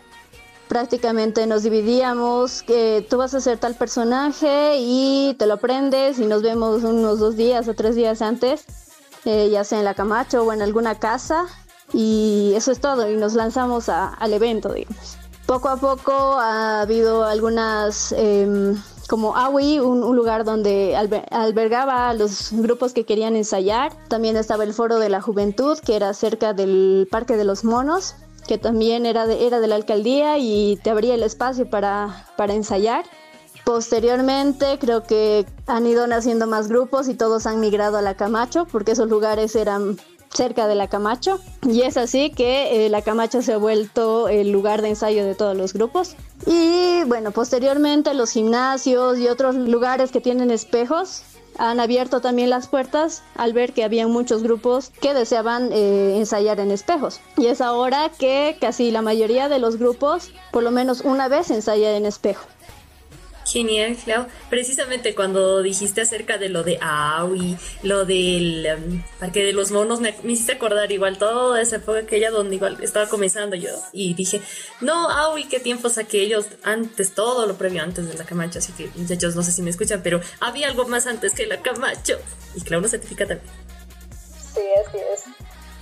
Prácticamente 0.69 1.47
nos 1.47 1.62
dividíamos, 1.62 2.62
que 2.62 3.07
tú 3.09 3.19
vas 3.19 3.35
a 3.35 3.41
ser 3.41 3.59
tal 3.59 3.75
personaje 3.77 4.77
y 4.79 5.35
te 5.39 5.47
lo 5.47 5.55
aprendes 5.55 6.19
y 6.19 6.27
nos 6.27 6.43
vemos 6.43 6.83
unos 6.83 7.21
dos 7.21 7.37
días 7.37 7.69
o 7.69 7.75
tres 7.75 7.95
días 7.95 8.21
antes, 8.21 8.64
eh, 9.25 9.49
ya 9.51 9.62
sea 9.64 9.79
en 9.79 9.85
la 9.85 9.95
Camacho 9.95 10.43
o 10.43 10.53
en 10.53 10.62
alguna 10.62 10.97
casa 10.97 11.47
y 11.93 12.53
eso 12.57 12.73
es 12.73 12.81
todo 12.81 13.09
y 13.09 13.17
nos 13.17 13.35
lanzamos 13.35 13.89
al 13.89 14.33
evento, 14.33 14.73
digamos. 14.73 15.17
Poco 15.47 15.69
a 15.69 15.77
poco 15.77 16.12
ha 16.12 16.81
habido 16.81 17.25
algunas, 17.25 18.11
em, 18.17 18.77
como 19.09 19.37
AWI, 19.37 19.79
un, 19.79 20.17
lugar 20.17 20.43
donde 20.45 20.97
albe- 20.97 21.25
albergaba 21.31 22.09
a 22.09 22.14
los 22.14 22.49
grupos 22.51 22.93
que 22.93 23.05
querían 23.05 23.37
ensayar. 23.37 23.93
También 24.09 24.37
estaba 24.37 24.64
el 24.64 24.75
Foro 24.75 24.99
de 24.99 25.09
la 25.09 25.21
Juventud, 25.21 25.79
que 25.79 25.95
era 25.95 26.12
cerca 26.14 26.53
del 26.55 27.07
Parque 27.09 27.37
de 27.37 27.45
los 27.45 27.62
Monos, 27.62 28.17
que 28.47 28.59
también 28.59 29.07
era 29.07 29.26
de, 29.26 29.47
era 29.47 29.61
de 29.61 29.66
la 29.66 29.74
alcaldía 29.74 30.38
y 30.38 30.78
te 30.82 30.90
abría 30.90 31.14
el 31.14 31.22
espacio 31.22 31.68
para, 31.68 32.26
para 32.36 32.55
ensayar. 32.55 33.05
Posteriormente 33.64 34.78
creo 34.78 35.03
que 35.03 35.44
han 35.66 35.86
ido 35.86 36.07
naciendo 36.07 36.47
más 36.47 36.68
grupos 36.68 37.09
y 37.09 37.14
todos 37.14 37.47
han 37.47 37.61
migrado 37.61 37.97
a 37.97 38.03
la 38.03 38.14
Camacho 38.14 38.66
porque 38.70 38.92
esos 38.92 39.09
lugares 39.09 39.57
eran 39.57 39.97
cerca 40.32 40.68
de 40.68 40.74
la 40.74 40.88
Camacho 40.88 41.40
y 41.62 41.82
es 41.82 41.97
así 41.97 42.30
que 42.30 42.86
eh, 42.86 42.88
la 42.88 43.03
Camacho 43.03 43.42
se 43.42 43.55
ha 43.55 43.57
vuelto 43.57 44.28
el 44.28 44.53
lugar 44.53 44.82
de 44.82 44.90
ensayo 44.90 45.24
de 45.24 45.34
todos 45.34 45.57
los 45.57 45.72
grupos 45.72 46.14
y 46.47 47.03
bueno 47.05 47.30
posteriormente 47.30 48.12
los 48.12 48.30
gimnasios 48.30 49.18
y 49.18 49.28
otros 49.28 49.55
lugares 49.55 50.12
que 50.12 50.20
tienen 50.20 50.51
espejos 50.51 51.22
han 51.59 51.80
abierto 51.80 52.20
también 52.20 52.50
las 52.50 52.68
puertas 52.68 53.22
al 53.34 53.52
ver 53.52 53.72
que 53.72 53.84
había 53.84 54.07
muchos 54.09 54.42
grupos 54.42 54.90
que 55.00 55.14
deseaban 55.14 55.70
eh, 55.72 56.16
ensayar 56.16 56.61
en 56.61 56.70
espejos. 56.70 57.20
Y 57.36 57.46
es 57.46 57.61
ahora 57.61 58.11
que 58.18 58.57
casi 58.61 58.90
la 58.90 59.02
mayoría 59.02 59.48
de 59.48 59.59
los 59.59 59.78
grupos 59.78 60.30
por 60.52 60.62
lo 60.62 60.70
menos 60.70 61.00
una 61.02 61.28
vez 61.28 61.50
ensaya 61.50 61.96
en 61.96 62.07
espejo 62.07 62.46
Genial, 63.57 63.96
Clau. 63.96 64.26
Precisamente 64.50 65.14
cuando 65.14 65.62
dijiste 65.62 66.02
acerca 66.02 66.36
de 66.36 66.50
lo 66.50 66.62
de 66.62 66.76
Aoi, 66.82 67.57
lo 67.82 68.04
del 68.04 68.66
em, 68.66 69.02
Parque 69.18 69.42
de 69.42 69.54
los 69.54 69.70
Monos, 69.70 69.98
me, 69.98 70.14
me 70.24 70.32
hiciste 70.32 70.52
acordar 70.52 70.92
igual 70.92 71.16
toda 71.16 71.59
esa 71.62 71.76
época 71.76 72.00
aquella 72.00 72.30
donde 72.30 72.57
igual 72.57 72.76
estaba 72.82 73.09
comenzando 73.09 73.57
yo 73.57 73.70
y 73.94 74.12
dije, 74.12 74.42
no, 74.82 75.09
Aoi, 75.09 75.48
qué 75.48 75.59
tiempos 75.59 75.96
aquellos, 75.96 76.48
antes, 76.64 77.14
todo 77.14 77.46
lo 77.46 77.57
previo 77.57 77.82
antes 77.82 78.07
de 78.07 78.12
la 78.12 78.26
Camacho, 78.26 78.59
así 78.59 78.74
que 78.74 78.90
muchachos, 78.94 79.34
no 79.34 79.42
sé 79.42 79.52
si 79.52 79.62
me 79.62 79.70
escuchan, 79.70 80.02
pero 80.02 80.20
había 80.38 80.68
algo 80.68 80.86
más 80.86 81.07
antes 81.07 81.32
que 81.32 81.46
la 81.46 81.62
Camacho. 81.62 82.18
Y 82.57 82.61
Clau 82.61 82.82
nos 82.82 82.90
certifica 82.90 83.26
también. 83.26 83.50
Sí, 84.52 84.61
así 84.86 84.98
es. 84.98 85.24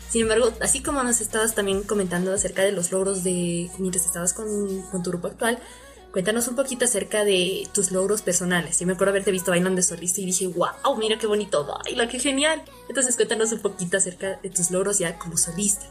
Sin 0.08 0.22
embargo, 0.22 0.52
así 0.60 0.80
como 0.80 1.02
nos 1.02 1.20
estabas 1.20 1.56
también 1.56 1.82
comentando 1.82 2.32
acerca 2.32 2.62
de 2.62 2.70
los 2.70 2.92
logros 2.92 3.24
de 3.24 3.68
mientras 3.78 4.06
estabas 4.06 4.32
con, 4.32 4.82
con 4.82 5.02
tu 5.02 5.10
grupo 5.10 5.26
actual, 5.26 5.58
cuéntanos 6.14 6.46
un 6.46 6.54
poquito 6.54 6.84
acerca 6.84 7.24
de 7.24 7.68
tus 7.74 7.90
logros 7.90 8.22
personales. 8.22 8.78
Yo 8.78 8.86
me 8.86 8.92
acuerdo 8.92 9.10
haberte 9.10 9.32
visto 9.32 9.50
bailando 9.50 9.74
de 9.74 9.82
solista 9.82 10.20
y 10.20 10.26
dije, 10.26 10.46
wow, 10.46 10.96
mira 10.96 11.18
qué 11.18 11.26
bonito 11.26 11.66
baila, 11.66 12.06
qué 12.06 12.20
genial. 12.20 12.62
Entonces 12.88 13.16
cuéntanos 13.16 13.50
un 13.50 13.58
poquito 13.58 13.96
acerca 13.96 14.38
de 14.40 14.48
tus 14.48 14.70
logros 14.70 15.00
ya 15.00 15.18
como 15.18 15.36
solista. 15.36 15.86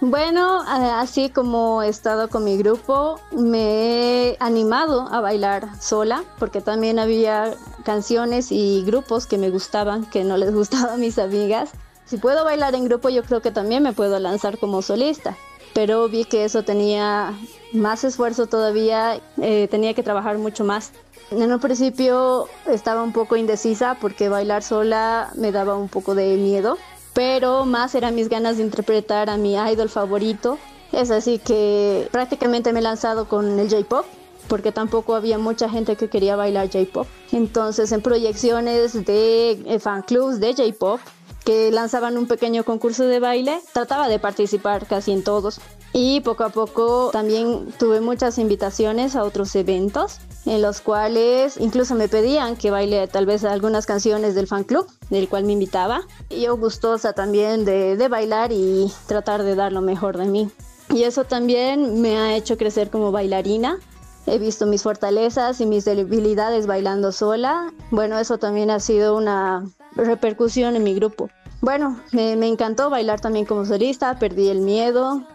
Bueno, 0.00 0.62
así 0.64 1.28
como 1.28 1.82
he 1.82 1.88
estado 1.88 2.28
con 2.28 2.44
mi 2.44 2.56
grupo, 2.56 3.18
me 3.32 4.28
he 4.28 4.36
animado 4.38 5.08
a 5.10 5.20
bailar 5.20 5.68
sola, 5.82 6.22
porque 6.38 6.60
también 6.60 7.00
había 7.00 7.52
canciones 7.84 8.52
y 8.52 8.84
grupos 8.86 9.26
que 9.26 9.38
me 9.38 9.50
gustaban, 9.50 10.06
que 10.06 10.22
no 10.22 10.36
les 10.36 10.54
gustaba 10.54 10.94
a 10.94 10.98
mis 10.98 11.18
amigas. 11.18 11.70
Si 12.04 12.16
puedo 12.16 12.44
bailar 12.44 12.76
en 12.76 12.84
grupo, 12.84 13.08
yo 13.08 13.24
creo 13.24 13.42
que 13.42 13.50
también 13.50 13.82
me 13.82 13.92
puedo 13.92 14.20
lanzar 14.20 14.58
como 14.58 14.82
solista, 14.82 15.36
pero 15.74 16.08
vi 16.08 16.24
que 16.24 16.44
eso 16.44 16.62
tenía 16.62 17.34
más 17.72 18.04
esfuerzo 18.04 18.46
todavía, 18.46 19.20
eh, 19.40 19.68
tenía 19.70 19.94
que 19.94 20.02
trabajar 20.02 20.38
mucho 20.38 20.64
más. 20.64 20.92
En 21.30 21.52
un 21.52 21.60
principio 21.60 22.48
estaba 22.66 23.02
un 23.02 23.12
poco 23.12 23.36
indecisa 23.36 23.96
porque 24.00 24.28
bailar 24.28 24.62
sola 24.62 25.30
me 25.34 25.52
daba 25.52 25.76
un 25.76 25.88
poco 25.88 26.14
de 26.14 26.36
miedo, 26.36 26.78
pero 27.12 27.66
más 27.66 27.94
eran 27.94 28.14
mis 28.14 28.28
ganas 28.28 28.56
de 28.56 28.62
interpretar 28.62 29.28
a 29.28 29.36
mi 29.36 29.54
idol 29.54 29.88
favorito. 29.88 30.58
Es 30.92 31.10
así 31.10 31.38
que 31.38 32.08
prácticamente 32.10 32.72
me 32.72 32.78
he 32.78 32.82
lanzado 32.82 33.28
con 33.28 33.58
el 33.58 33.68
J-Pop, 33.68 34.06
porque 34.48 34.72
tampoco 34.72 35.14
había 35.14 35.36
mucha 35.36 35.68
gente 35.68 35.96
que 35.96 36.08
quería 36.08 36.34
bailar 36.34 36.70
J-Pop. 36.72 37.06
Entonces 37.32 37.92
en 37.92 38.00
proyecciones 38.00 39.04
de 39.04 39.50
eh, 39.66 39.78
fan 39.78 40.02
clubs 40.02 40.40
de 40.40 40.54
J-Pop, 40.54 41.00
que 41.44 41.70
lanzaban 41.70 42.16
un 42.16 42.26
pequeño 42.26 42.64
concurso 42.64 43.04
de 43.04 43.20
baile, 43.20 43.60
trataba 43.72 44.08
de 44.08 44.18
participar 44.18 44.86
casi 44.86 45.12
en 45.12 45.22
todos. 45.22 45.60
Y 45.92 46.20
poco 46.20 46.44
a 46.44 46.50
poco 46.50 47.10
también 47.12 47.72
tuve 47.78 48.00
muchas 48.00 48.38
invitaciones 48.38 49.16
a 49.16 49.24
otros 49.24 49.54
eventos 49.56 50.20
en 50.44 50.62
los 50.62 50.80
cuales 50.80 51.56
incluso 51.58 51.94
me 51.94 52.08
pedían 52.08 52.56
que 52.56 52.70
baile 52.70 53.06
tal 53.08 53.26
vez 53.26 53.44
algunas 53.44 53.86
canciones 53.86 54.34
del 54.34 54.46
fan 54.46 54.64
club 54.64 54.86
del 55.10 55.28
cual 55.28 55.44
me 55.44 55.52
invitaba. 55.52 56.02
Yo 56.30 56.56
gustosa 56.56 57.12
también 57.12 57.64
de, 57.64 57.96
de 57.96 58.08
bailar 58.08 58.52
y 58.52 58.92
tratar 59.06 59.42
de 59.42 59.54
dar 59.54 59.72
lo 59.72 59.80
mejor 59.80 60.16
de 60.16 60.26
mí. 60.26 60.50
Y 60.90 61.02
eso 61.02 61.24
también 61.24 62.00
me 62.00 62.16
ha 62.16 62.36
hecho 62.36 62.56
crecer 62.56 62.90
como 62.90 63.12
bailarina. 63.12 63.78
He 64.26 64.38
visto 64.38 64.66
mis 64.66 64.82
fortalezas 64.82 65.60
y 65.60 65.66
mis 65.66 65.84
debilidades 65.84 66.66
bailando 66.66 67.12
sola. 67.12 67.72
Bueno, 67.90 68.18
eso 68.18 68.38
también 68.38 68.70
ha 68.70 68.80
sido 68.80 69.16
una 69.16 69.66
repercusión 69.96 70.76
en 70.76 70.84
mi 70.84 70.94
grupo. 70.94 71.30
Bueno, 71.60 71.98
me, 72.12 72.36
me 72.36 72.46
encantó 72.46 72.88
bailar 72.88 73.20
también 73.20 73.44
como 73.44 73.64
solista, 73.64 74.18
perdí 74.18 74.48
el 74.48 74.60
miedo 74.60 75.26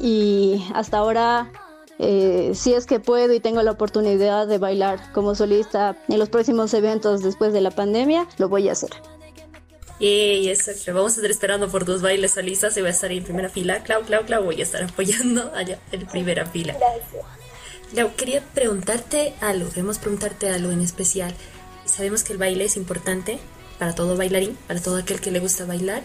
y 0.00 0.64
hasta 0.74 0.98
ahora, 0.98 1.50
eh, 1.98 2.52
si 2.54 2.74
es 2.74 2.86
que 2.86 3.00
puedo 3.00 3.32
y 3.32 3.40
tengo 3.40 3.62
la 3.62 3.72
oportunidad 3.72 4.46
de 4.46 4.58
bailar 4.58 5.12
como 5.12 5.34
solista 5.34 5.96
en 6.08 6.18
los 6.18 6.28
próximos 6.28 6.74
eventos 6.74 7.22
después 7.22 7.52
de 7.52 7.60
la 7.60 7.70
pandemia, 7.70 8.26
lo 8.38 8.48
voy 8.48 8.68
a 8.68 8.72
hacer. 8.72 8.90
Y 9.98 10.48
eso, 10.48 10.72
Clau. 10.84 10.96
Vamos 10.96 11.12
a 11.12 11.16
estar 11.16 11.30
esperando 11.30 11.68
por 11.68 11.84
tus 11.84 12.02
bailes 12.02 12.32
solistas 12.32 12.76
y 12.76 12.80
voy 12.80 12.88
a 12.88 12.92
estar 12.92 13.10
en 13.10 13.24
primera 13.24 13.48
fila. 13.48 13.82
Clau, 13.82 14.02
Clau, 14.02 14.24
Clau, 14.26 14.44
voy 14.44 14.60
a 14.60 14.62
estar 14.62 14.82
apoyando 14.82 15.52
allá 15.54 15.78
en 15.92 16.06
primera 16.06 16.44
fila. 16.44 16.76
Clau, 17.92 18.14
quería 18.14 18.42
preguntarte 18.42 19.34
algo, 19.40 19.70
queremos 19.70 19.98
preguntarte 19.98 20.50
algo 20.50 20.70
en 20.70 20.82
especial. 20.82 21.32
Sabemos 21.86 22.24
que 22.24 22.32
el 22.32 22.38
baile 22.38 22.64
es 22.64 22.76
importante 22.76 23.38
para 23.78 23.94
todo 23.94 24.16
bailarín, 24.16 24.56
para 24.66 24.80
todo 24.80 24.96
aquel 24.98 25.20
que 25.20 25.30
le 25.30 25.40
gusta 25.40 25.64
bailar. 25.64 26.02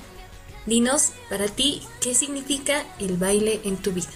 Dinos, 0.66 1.12
para 1.30 1.47
ti, 1.47 1.82
¿qué 2.01 2.14
significa 2.14 2.84
el 2.99 3.18
baile 3.18 3.62
en 3.64 3.78
tu 3.78 3.91
vida? 3.91 4.09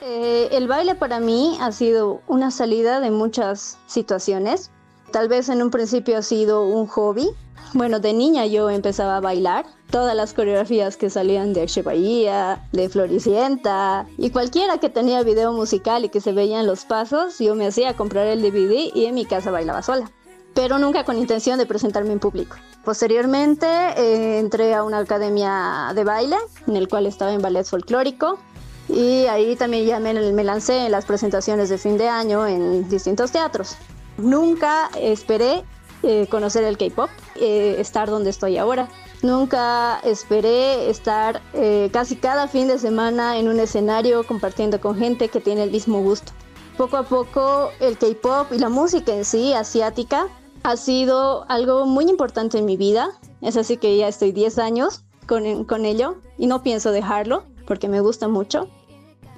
Eh, 0.00 0.48
el 0.52 0.66
baile 0.66 0.94
para 0.94 1.20
mí 1.20 1.58
ha 1.60 1.72
sido 1.72 2.22
una 2.26 2.50
salida 2.50 3.00
de 3.00 3.10
muchas 3.10 3.78
situaciones. 3.86 4.70
Tal 5.12 5.28
vez 5.28 5.48
en 5.48 5.62
un 5.62 5.70
principio 5.70 6.16
ha 6.16 6.22
sido 6.22 6.64
un 6.64 6.86
hobby. 6.86 7.28
Bueno, 7.74 8.00
de 8.00 8.14
niña 8.14 8.46
yo 8.46 8.70
empezaba 8.70 9.18
a 9.18 9.20
bailar 9.20 9.66
todas 9.90 10.14
las 10.14 10.32
coreografías 10.32 10.96
que 10.96 11.10
salían 11.10 11.52
de 11.52 11.62
Axe 11.62 11.82
Bahía, 11.82 12.66
de 12.72 12.88
Floricienta 12.88 14.06
y 14.16 14.30
cualquiera 14.30 14.78
que 14.78 14.88
tenía 14.88 15.22
video 15.22 15.52
musical 15.52 16.04
y 16.04 16.08
que 16.08 16.20
se 16.20 16.32
veían 16.32 16.66
los 16.66 16.84
pasos, 16.84 17.38
yo 17.38 17.54
me 17.54 17.66
hacía 17.66 17.94
comprar 17.94 18.26
el 18.26 18.42
DVD 18.42 18.90
y 18.94 19.06
en 19.06 19.14
mi 19.14 19.26
casa 19.26 19.50
bailaba 19.50 19.82
sola, 19.82 20.10
pero 20.58 20.80
nunca 20.80 21.04
con 21.04 21.16
intención 21.16 21.56
de 21.56 21.66
presentarme 21.66 22.10
en 22.10 22.18
público. 22.18 22.56
Posteriormente 22.84 23.68
eh, 23.96 24.40
entré 24.40 24.74
a 24.74 24.82
una 24.82 24.98
academia 24.98 25.92
de 25.94 26.02
baile 26.02 26.34
en 26.66 26.74
el 26.74 26.88
cual 26.88 27.06
estaba 27.06 27.32
en 27.32 27.40
ballet 27.40 27.64
folclórico 27.64 28.40
y 28.88 29.26
ahí 29.26 29.54
también 29.54 29.86
ya 29.86 30.00
me, 30.00 30.12
me 30.32 30.42
lancé 30.42 30.86
en 30.86 30.90
las 30.90 31.04
presentaciones 31.04 31.68
de 31.68 31.78
fin 31.78 31.96
de 31.96 32.08
año 32.08 32.44
en 32.44 32.88
distintos 32.88 33.30
teatros. 33.30 33.76
Nunca 34.16 34.90
esperé 35.00 35.62
eh, 36.02 36.26
conocer 36.28 36.64
el 36.64 36.76
K-Pop, 36.76 37.08
eh, 37.36 37.76
estar 37.78 38.10
donde 38.10 38.30
estoy 38.30 38.58
ahora. 38.58 38.88
Nunca 39.22 40.00
esperé 40.00 40.90
estar 40.90 41.40
eh, 41.52 41.88
casi 41.92 42.16
cada 42.16 42.48
fin 42.48 42.66
de 42.66 42.80
semana 42.80 43.38
en 43.38 43.46
un 43.46 43.60
escenario 43.60 44.26
compartiendo 44.26 44.80
con 44.80 44.98
gente 44.98 45.28
que 45.28 45.38
tiene 45.38 45.62
el 45.62 45.70
mismo 45.70 46.02
gusto. 46.02 46.32
Poco 46.76 46.96
a 46.96 47.04
poco 47.04 47.70
el 47.78 47.96
K-Pop 47.96 48.48
y 48.50 48.58
la 48.58 48.68
música 48.68 49.12
en 49.12 49.24
sí 49.24 49.52
asiática 49.52 50.26
ha 50.68 50.76
sido 50.76 51.46
algo 51.48 51.86
muy 51.86 52.04
importante 52.10 52.58
en 52.58 52.66
mi 52.66 52.76
vida. 52.76 53.08
Es 53.40 53.56
así 53.56 53.78
que 53.78 53.96
ya 53.96 54.06
estoy 54.06 54.32
10 54.32 54.58
años 54.58 55.02
con, 55.26 55.64
con 55.64 55.86
ello 55.86 56.16
y 56.36 56.46
no 56.46 56.62
pienso 56.62 56.92
dejarlo 56.92 57.44
porque 57.66 57.88
me 57.88 58.00
gusta 58.00 58.28
mucho. 58.28 58.68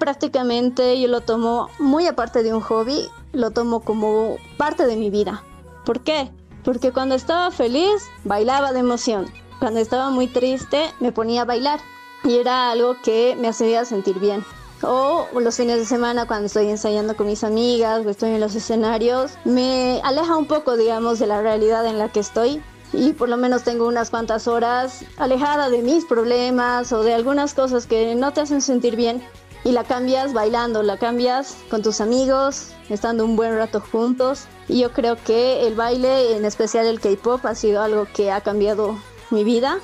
Prácticamente 0.01 1.01
yo 1.01 1.07
lo 1.07 1.20
tomo 1.20 1.68
muy 1.78 2.09
aparte 2.09 2.43
de 2.43 2.53
un 2.53 2.61
hobby, 2.61 3.07
lo 3.33 3.53
tomo 3.53 3.78
como 3.78 4.39
parte 4.57 4.89
de 4.89 4.97
mi 4.97 5.09
vida. 5.09 5.45
¿Por 5.85 6.01
qué? 6.01 6.33
Porque 6.64 6.91
cuando 6.91 7.14
estaba 7.14 7.53
feliz 7.53 8.03
bailaba 8.24 8.72
de 8.72 8.81
emoción. 8.81 9.26
Cuando 9.61 9.78
estaba 9.78 10.11
muy 10.11 10.26
triste 10.26 10.91
me 10.99 11.12
ponía 11.12 11.43
a 11.43 11.45
bailar 11.45 11.78
y 12.24 12.39
era 12.39 12.72
algo 12.72 12.97
que 13.05 13.37
me 13.39 13.47
hacía 13.47 13.85
sentir 13.85 14.18
bien. 14.18 14.45
O 14.83 15.28
los 15.39 15.57
fines 15.57 15.78
de 15.78 15.85
semana 15.85 16.26
cuando 16.26 16.47
estoy 16.47 16.68
ensayando 16.68 17.16
con 17.16 17.26
mis 17.26 17.45
amigas 17.45 18.05
o 18.05 18.11
estoy 18.11 18.31
en 18.31 18.41
los 18.41 18.55
escenarios, 18.55 19.33
me 19.45 20.01
aleja 20.05 20.37
un 20.37 20.47
poco, 20.47 20.76
digamos, 20.76 21.18
de 21.18 21.26
la 21.26 21.43
realidad 21.43 21.87
en 21.87 21.99
la 21.99 22.11
que 22.11 22.20
estoy 22.20 22.62
y 22.93 23.12
por 23.12 23.28
lo 23.28 23.37
menos 23.37 23.62
tengo 23.62 23.87
unas 23.87 24.11
cuantas 24.11 24.49
horas 24.49 25.05
alejada 25.16 25.70
de 25.70 25.83
mis 25.83 26.05
problemas 26.05 26.93
o 26.93 27.03
de 27.03 27.14
algunas 27.14 27.55
cosas 27.55 27.87
que 27.87 28.14
no 28.14 28.33
te 28.33 28.41
hacen 28.41 28.62
sentir 28.62 28.97
bien 28.97 29.22
y 29.62 29.72
la 29.72 29.85
cambias 29.85 30.33
bailando, 30.33 30.83
la 30.83 30.97
cambias 30.99 31.57
con 31.68 31.83
tus 31.83 32.01
amigos, 32.01 32.68
estando 32.89 33.24
un 33.24 33.37
buen 33.37 33.55
rato 33.57 33.81
juntos. 33.81 34.47
Y 34.68 34.81
yo 34.81 34.93
creo 34.93 35.16
que 35.16 35.66
el 35.66 35.74
baile, 35.74 36.37
en 36.37 36.47
especial 36.47 36.87
el 36.87 36.99
K-Pop, 37.01 37.45
ha 37.45 37.55
sido 37.55 37.83
algo 37.83 38.07
que 38.14 38.33
ha 38.33 38.41
cambiado 38.41 38.97
mi 39.31 39.45
vida 39.45 39.78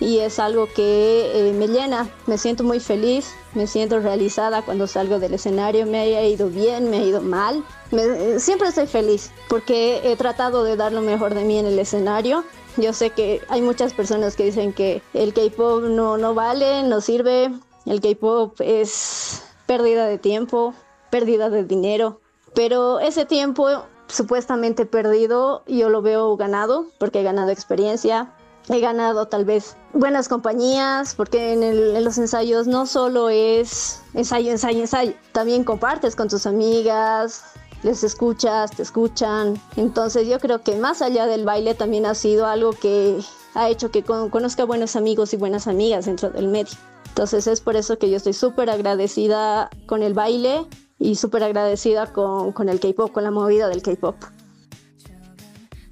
y 0.00 0.18
es 0.18 0.38
algo 0.38 0.66
que 0.66 1.30
eh, 1.34 1.52
me 1.52 1.68
llena. 1.68 2.08
Me 2.26 2.38
siento 2.38 2.64
muy 2.64 2.80
feliz, 2.80 3.34
me 3.54 3.66
siento 3.66 4.00
realizada 4.00 4.62
cuando 4.62 4.86
salgo 4.86 5.18
del 5.18 5.34
escenario, 5.34 5.86
me 5.86 6.00
haya 6.00 6.22
ido 6.22 6.48
bien, 6.48 6.90
me 6.90 6.98
ha 6.98 7.04
ido 7.04 7.20
mal. 7.20 7.64
Eh, 7.92 8.36
siempre 8.38 8.68
estoy 8.68 8.86
feliz 8.86 9.30
porque 9.48 10.00
he 10.04 10.16
tratado 10.16 10.64
de 10.64 10.76
dar 10.76 10.92
lo 10.92 11.00
mejor 11.00 11.34
de 11.34 11.44
mí 11.44 11.58
en 11.58 11.66
el 11.66 11.78
escenario. 11.78 12.44
Yo 12.76 12.92
sé 12.92 13.10
que 13.10 13.42
hay 13.48 13.60
muchas 13.60 13.92
personas 13.92 14.36
que 14.36 14.44
dicen 14.44 14.72
que 14.72 15.02
el 15.14 15.34
K-Pop 15.34 15.82
no, 15.82 16.16
no 16.16 16.34
vale, 16.34 16.84
no 16.84 17.00
sirve. 17.00 17.50
El 17.86 18.00
K-Pop 18.00 18.60
es 18.60 19.42
pérdida 19.66 20.06
de 20.06 20.18
tiempo, 20.18 20.74
pérdida 21.10 21.50
de 21.50 21.64
dinero. 21.64 22.20
Pero 22.54 23.00
ese 23.00 23.24
tiempo 23.24 23.84
supuestamente 24.08 24.86
perdido 24.86 25.62
yo 25.66 25.88
lo 25.88 26.02
veo 26.02 26.36
ganado 26.36 26.86
porque 26.98 27.20
he 27.20 27.22
ganado 27.22 27.50
experiencia, 27.50 28.32
he 28.70 28.80
ganado 28.80 29.26
tal 29.26 29.44
vez 29.44 29.76
buenas 29.92 30.28
compañías, 30.28 31.14
porque 31.14 31.52
en, 31.54 32.04
los 32.04 32.18
ensayos 32.18 32.66
no 32.66 32.86
solo 32.86 33.30
es 33.30 34.02
ensayo, 34.14 34.50
ensayo, 34.50 34.80
ensayo, 34.80 35.14
también 35.32 35.64
compartes 35.64 36.14
con 36.14 36.28
tus 36.28 36.46
amigas, 36.46 37.44
les 37.82 38.04
escuchas, 38.04 38.70
te 38.72 38.82
escuchan. 38.82 39.60
Entonces 39.76 40.28
yo 40.28 40.38
creo 40.38 40.62
que 40.62 40.76
más 40.76 41.00
allá 41.02 41.26
del 41.26 41.44
baile 41.44 41.74
también 41.74 42.06
ha 42.06 42.14
sido 42.14 42.46
algo 42.46 42.72
que 42.72 43.18
ha 43.54 43.68
hecho 43.70 43.90
que 43.90 44.02
con- 44.02 44.30
conozca 44.30 44.64
buenos 44.64 44.96
amigos 44.96 45.32
y 45.32 45.36
buenas 45.36 45.66
amigas 45.66 46.06
dentro 46.06 46.30
del 46.30 46.48
medio. 46.48 46.74
Entonces 47.08 47.46
es 47.46 47.60
por 47.60 47.76
eso 47.76 47.98
que 47.98 48.10
yo 48.10 48.16
estoy 48.16 48.32
súper 48.32 48.70
agradecida 48.70 49.70
con 49.86 50.02
el 50.02 50.14
baile 50.14 50.66
y 50.98 51.14
súper 51.14 51.42
agradecida 51.42 52.12
con, 52.12 52.52
con 52.52 52.68
el 52.68 52.80
K-Pop, 52.80 53.12
con 53.12 53.24
la 53.24 53.30
movida 53.30 53.68
del 53.68 53.82
K-Pop. 53.82 54.16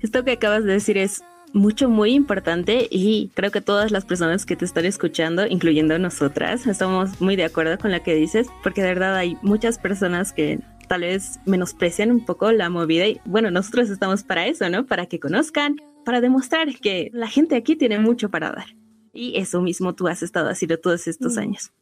Esto 0.01 0.25
que 0.25 0.33
acabas 0.33 0.65
de 0.65 0.73
decir 0.73 0.99
es 0.99 1.23
mucho, 1.57 1.89
muy 1.89 2.13
importante 2.13 2.87
y 2.91 3.31
creo 3.35 3.51
que 3.51 3.63
todas 3.63 3.91
las 3.91 4.05
personas 4.05 4.45
que 4.45 4.57
te 4.57 4.65
están 4.65 4.85
escuchando, 4.85 5.47
incluyendo 5.47 5.99
nosotras, 5.99 6.67
estamos 6.67 7.21
muy 7.21 7.35
de 7.35 7.45
acuerdo 7.45 7.79
con 7.79 7.91
lo 7.91 8.03
que 8.03 8.15
dices, 8.15 8.47
porque 8.63 8.83
de 8.83 8.89
verdad 8.89 9.17
hay 9.17 9.39
muchas 9.41 9.79
personas 9.79 10.33
que 10.33 10.61
tal 10.87 11.01
vez 11.01 11.41
menosprecian 11.47 12.11
un 12.11 12.25
poco 12.25 12.53
la 12.53 12.69
movida 12.69 13.07
y 13.07 13.21
bueno, 13.25 13.51
nosotros 13.51 13.89
estamos 13.89 14.23
para 14.23 14.47
eso, 14.47 14.69
¿no? 14.69 14.87
Para 14.87 15.07
que 15.07 15.19
conozcan, 15.19 15.77
para 16.05 16.21
demostrar 16.21 16.69
que 16.79 17.11
la 17.13 17.27
gente 17.27 17.57
aquí 17.57 17.75
tiene 17.75 17.99
mucho 17.99 18.29
para 18.29 18.51
dar. 18.51 18.67
Y 19.15 19.39
eso 19.39 19.63
mismo 19.63 19.95
tú 19.95 20.09
has 20.09 20.23
estado 20.23 20.51
haciendo 20.51 20.79
todos 20.79 21.09
estos 21.09 21.39
años. 21.39 21.73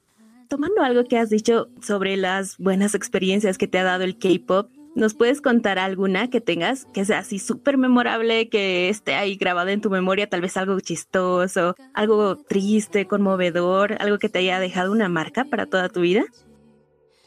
Tomando 0.49 0.83
algo 0.83 1.05
que 1.05 1.19
has 1.19 1.31
dicho 1.31 1.69
sobre 1.83 2.17
las 2.17 2.59
buenas 2.59 2.95
experiencias 2.95 3.59
que 3.59 3.67
te 3.67 3.79
ha 3.79 3.83
dado 3.83 4.05
el 4.05 4.19
K-pop, 4.19 4.71
¿nos 4.95 5.15
puedes 5.15 5.41
contar 5.41 5.79
alguna 5.79 6.31
que 6.31 6.41
tengas 6.41 6.87
que 6.87 7.05
sea 7.05 7.19
así 7.19 7.39
súper 7.39 7.79
memorable, 7.79 8.49
que 8.49 8.89
esté 8.89 9.15
ahí 9.15 9.37
grabada 9.37 9.73
en 9.73 9.81
tu 9.81 9.91
memoria, 9.91 10.29
tal 10.29 10.41
vez 10.41 10.57
algo 10.57 10.79
chistoso, 10.81 11.75
algo 11.93 12.37
triste, 12.37 13.07
conmovedor, 13.07 13.97
algo 14.01 14.19
que 14.19 14.29
te 14.29 14.39
haya 14.41 14.61
dejado 14.61 14.93
una 14.93 15.09
marca 15.09 15.45
para 15.45 15.67
toda 15.67 15.89
tu 15.89 16.01
vida? 16.01 16.25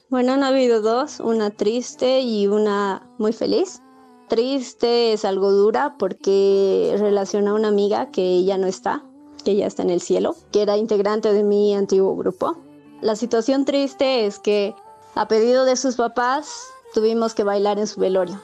Bueno, 0.10 0.32
han 0.32 0.44
habido 0.44 0.82
dos, 0.82 1.20
una 1.20 1.50
triste 1.50 2.22
y 2.22 2.48
una 2.48 3.06
muy 3.18 3.34
feliz. 3.34 3.82
Triste 4.30 5.14
es 5.14 5.26
algo 5.26 5.52
dura 5.52 5.96
porque 6.00 6.96
relaciona 6.98 7.52
a 7.52 7.56
una 7.56 7.68
amiga 7.68 8.10
que 8.12 8.44
ya 8.46 8.58
no 8.58 8.68
está, 8.68 9.04
que 9.44 9.56
ya 9.56 9.68
está 9.68 9.84
en 9.84 9.90
el 9.90 10.02
cielo, 10.02 10.36
que 10.52 10.62
era 10.62 10.78
integrante 10.78 11.34
de 11.34 11.44
mi 11.44 11.76
antiguo 11.76 12.16
grupo. 12.16 12.58
La 13.02 13.16
situación 13.16 13.66
triste 13.66 14.26
es 14.26 14.40
que 14.40 14.74
a 15.16 15.28
pedido 15.28 15.66
de 15.66 15.76
sus 15.76 15.96
papás 15.96 16.68
tuvimos 16.98 17.36
que 17.36 17.44
bailar 17.44 17.78
en 17.78 17.86
su 17.86 18.00
velorio. 18.00 18.42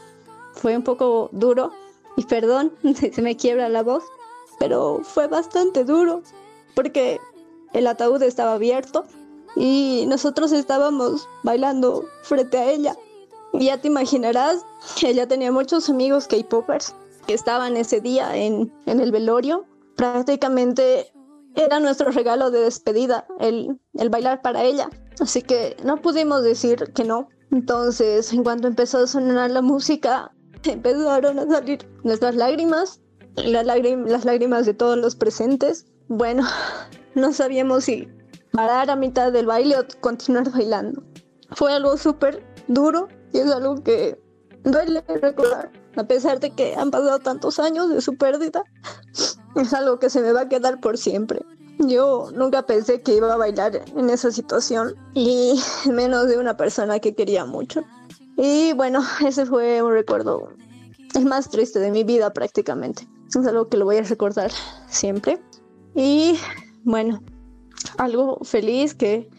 Fue 0.54 0.78
un 0.78 0.84
poco 0.84 1.28
duro 1.32 1.72
y 2.16 2.24
perdón, 2.26 2.72
se 3.12 3.20
me 3.24 3.36
quiebra 3.36 3.68
la 3.68 3.82
voz, 3.82 4.04
pero 4.60 5.00
fue 5.02 5.26
bastante 5.26 5.84
duro 5.84 6.22
porque 6.76 7.20
el 7.74 7.88
ataúd 7.88 8.22
estaba 8.22 8.54
abierto 8.54 9.06
y 9.56 10.06
nosotros 10.08 10.52
estábamos 10.52 11.28
bailando 11.42 12.06
frente 12.22 12.60
a 12.60 12.72
ella. 12.72 12.96
Y 13.54 13.66
ya 13.66 13.82
te 13.82 13.88
imaginarás 13.88 14.64
que 15.00 15.10
ella 15.10 15.28
tenía 15.28 15.52
muchos 15.52 15.90
amigos 15.90 16.28
K-popers 16.28 16.94
que 17.26 17.34
estaban 17.34 17.76
ese 17.76 18.02
día 18.02 18.36
en, 18.36 18.72
en 18.86 19.00
el 19.00 19.12
velorio. 19.12 19.66
Prácticamente 19.96 21.12
era 21.56 21.80
nuestro 21.80 22.12
regalo 22.12 22.52
de 22.52 22.60
despedida, 22.60 23.26
el, 23.40 23.80
el 23.96 24.10
bailar 24.12 24.44
para 24.44 24.64
ella. 24.64 24.92
Así 25.20 25.42
que 25.42 25.76
no 25.84 26.04
pudimos 26.04 26.44
decir 26.44 26.94
que 26.94 27.04
no. 27.04 27.30
Entonces, 27.54 28.34
en 28.34 28.44
cuanto 28.44 28.68
empezó 28.68 28.98
a 28.98 29.08
sonar 29.08 29.52
la 29.52 29.62
música, 29.62 30.32
empezaron 30.64 31.38
a 31.38 31.46
salir 31.48 31.88
nuestras 32.04 32.34
lágrimas, 32.36 33.00
las, 33.36 33.66
lágrim- 33.68 34.08
las 34.08 34.26
lágrimas 34.26 34.66
de 34.66 34.74
todos 34.74 34.98
los 34.98 35.16
presentes. 35.16 35.86
Bueno, 36.08 36.44
no 37.16 37.32
sabíamos 37.32 37.84
si 37.84 38.08
parar 38.54 38.90
a 38.90 38.96
mitad 38.96 39.32
del 39.32 39.46
baile 39.46 39.78
o 39.78 39.86
continuar 40.02 40.50
bailando. 40.52 41.04
Fue 41.52 41.72
algo 41.72 41.96
súper 41.96 42.44
duro 42.68 43.08
y 43.32 43.38
es 43.38 43.52
algo 43.52 43.84
que 43.84 44.20
duele 44.64 45.04
recordar. 45.08 45.72
A 45.96 46.06
pesar 46.06 46.40
de 46.40 46.50
que 46.50 46.74
han 46.76 46.90
pasado 46.90 47.20
tantos 47.20 47.60
años 47.60 47.88
de 47.90 48.02
su 48.02 48.18
pérdida, 48.18 48.64
es 49.56 49.74
algo 49.76 50.00
que 50.00 50.10
se 50.10 50.22
me 50.22 50.32
va 50.34 50.42
a 50.42 50.50
quedar 50.50 50.80
por 50.80 50.98
siempre. 50.98 51.46
Yo 51.80 52.30
nunca 52.34 52.66
pensé 52.66 53.02
que 53.02 53.16
iba 53.16 53.34
a 53.34 53.38
bailar 53.38 53.84
en 53.96 54.10
esa 54.10 54.32
situación 54.32 54.96
y 55.14 55.60
menos 55.92 56.28
de 56.28 56.38
una 56.38 56.56
persona 56.56 57.00
que 57.00 57.16
quería 57.16 57.46
mucho. 57.46 57.84
Y 58.38 58.74
bueno, 58.74 59.04
ese 59.26 59.46
fue 59.46 59.82
un 59.82 59.92
recuerdo 59.92 60.50
el 61.16 61.26
más 61.26 61.50
triste 61.50 61.80
de 61.80 61.92
mi 61.92 62.04
vida 62.04 62.34
prácticamente. 62.34 63.08
Es 63.28 63.48
algo 63.48 63.68
que 63.68 63.78
lo 63.78 63.86
voy 63.86 63.98
a 63.98 64.04
recordar 64.04 64.52
siempre. 64.88 65.40
Y 65.96 66.38
bueno, 66.84 67.22
algo 67.98 68.40
feliz 68.44 68.94
que 68.94 69.30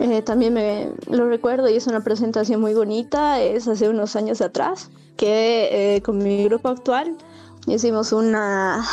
eh, 0.00 0.22
también 0.22 0.54
me 0.54 0.92
lo 1.08 1.28
recuerdo 1.28 1.68
y 1.68 1.76
es 1.76 1.86
una 1.86 2.02
presentación 2.02 2.60
muy 2.60 2.74
bonita, 2.74 3.40
es 3.40 3.68
hace 3.68 3.88
unos 3.88 4.16
años 4.16 4.40
atrás, 4.40 4.90
que 5.16 5.96
eh, 5.96 6.02
con 6.02 6.18
mi 6.18 6.44
grupo 6.44 6.68
actual 6.68 7.16
hicimos 7.66 8.12
una, 8.12 8.84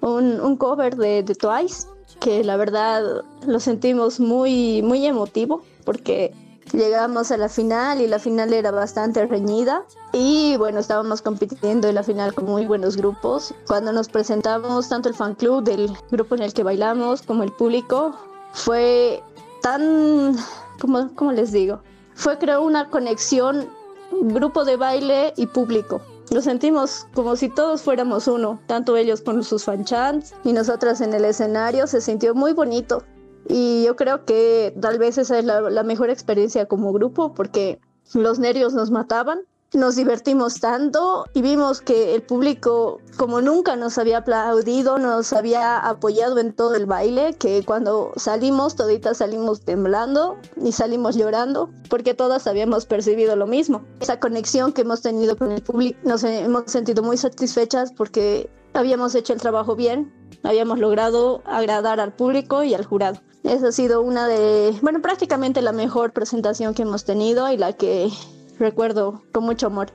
un, 0.00 0.40
un 0.40 0.56
cover 0.56 0.96
de, 0.96 1.22
de 1.22 1.34
Twice, 1.34 1.88
que 2.26 2.42
la 2.42 2.56
verdad 2.56 3.22
lo 3.46 3.60
sentimos 3.60 4.18
muy, 4.18 4.82
muy 4.82 5.06
emotivo, 5.06 5.62
porque 5.84 6.34
llegamos 6.72 7.30
a 7.30 7.36
la 7.36 7.48
final 7.48 8.00
y 8.00 8.08
la 8.08 8.18
final 8.18 8.52
era 8.52 8.72
bastante 8.72 9.24
reñida 9.26 9.84
y 10.12 10.56
bueno, 10.56 10.80
estábamos 10.80 11.22
compitiendo 11.22 11.86
en 11.86 11.94
la 11.94 12.02
final 12.02 12.34
con 12.34 12.46
muy 12.46 12.66
buenos 12.66 12.96
grupos. 12.96 13.54
Cuando 13.68 13.92
nos 13.92 14.08
presentamos, 14.08 14.88
tanto 14.88 15.08
el 15.08 15.14
fan 15.14 15.36
club 15.36 15.62
del 15.62 15.88
grupo 16.10 16.34
en 16.34 16.42
el 16.42 16.52
que 16.52 16.64
bailamos 16.64 17.22
como 17.22 17.44
el 17.44 17.52
público, 17.52 18.16
fue 18.52 19.22
tan, 19.62 20.34
como, 20.80 21.14
¿cómo 21.14 21.30
les 21.30 21.52
digo? 21.52 21.78
Fue 22.16 22.38
creo 22.38 22.60
una 22.64 22.90
conexión 22.90 23.68
grupo 24.10 24.64
de 24.64 24.76
baile 24.76 25.32
y 25.36 25.46
público. 25.46 26.00
Lo 26.30 26.42
sentimos 26.42 27.06
como 27.14 27.36
si 27.36 27.48
todos 27.48 27.82
fuéramos 27.82 28.26
uno, 28.26 28.60
tanto 28.66 28.96
ellos 28.96 29.20
con 29.20 29.42
sus 29.44 29.64
fanchants 29.64 30.34
y 30.44 30.52
nosotras 30.52 31.00
en 31.00 31.14
el 31.14 31.24
escenario, 31.24 31.86
se 31.86 32.00
sintió 32.00 32.34
muy 32.34 32.52
bonito. 32.52 33.04
Y 33.48 33.84
yo 33.84 33.94
creo 33.94 34.24
que 34.24 34.74
tal 34.80 34.98
vez 34.98 35.18
esa 35.18 35.38
es 35.38 35.44
la, 35.44 35.60
la 35.60 35.82
mejor 35.84 36.10
experiencia 36.10 36.66
como 36.66 36.92
grupo 36.92 37.32
porque 37.32 37.78
los 38.12 38.40
nervios 38.40 38.74
nos 38.74 38.90
mataban 38.90 39.40
nos 39.76 39.94
divertimos 39.94 40.58
tanto 40.58 41.26
y 41.34 41.42
vimos 41.42 41.82
que 41.82 42.14
el 42.14 42.22
público 42.22 43.00
como 43.16 43.40
nunca 43.40 43.76
nos 43.76 43.98
había 43.98 44.18
aplaudido, 44.18 44.98
nos 44.98 45.32
había 45.32 45.78
apoyado 45.78 46.38
en 46.38 46.52
todo 46.52 46.74
el 46.74 46.86
baile, 46.86 47.34
que 47.34 47.62
cuando 47.64 48.12
salimos 48.16 48.74
toditas 48.74 49.18
salimos 49.18 49.60
temblando 49.60 50.36
y 50.62 50.72
salimos 50.72 51.16
llorando 51.16 51.70
porque 51.90 52.14
todas 52.14 52.46
habíamos 52.46 52.86
percibido 52.86 53.36
lo 53.36 53.46
mismo. 53.46 53.84
Esa 54.00 54.18
conexión 54.18 54.72
que 54.72 54.82
hemos 54.82 55.02
tenido 55.02 55.36
con 55.36 55.52
el 55.52 55.62
público 55.62 55.98
nos 56.02 56.24
hemos 56.24 56.64
sentido 56.66 57.02
muy 57.02 57.18
satisfechas 57.18 57.92
porque 57.92 58.50
habíamos 58.72 59.14
hecho 59.14 59.34
el 59.34 59.40
trabajo 59.40 59.76
bien, 59.76 60.12
habíamos 60.42 60.78
logrado 60.78 61.42
agradar 61.44 62.00
al 62.00 62.14
público 62.14 62.62
y 62.64 62.74
al 62.74 62.84
jurado. 62.84 63.20
Esa 63.42 63.68
ha 63.68 63.72
sido 63.72 64.02
una 64.02 64.26
de, 64.26 64.76
bueno, 64.82 65.00
prácticamente 65.00 65.62
la 65.62 65.72
mejor 65.72 66.12
presentación 66.12 66.74
que 66.74 66.82
hemos 66.82 67.04
tenido 67.04 67.50
y 67.52 67.56
la 67.56 67.74
que 67.74 68.10
recuerdo 68.58 69.22
con 69.32 69.44
mucho 69.44 69.66
amor. 69.66 69.88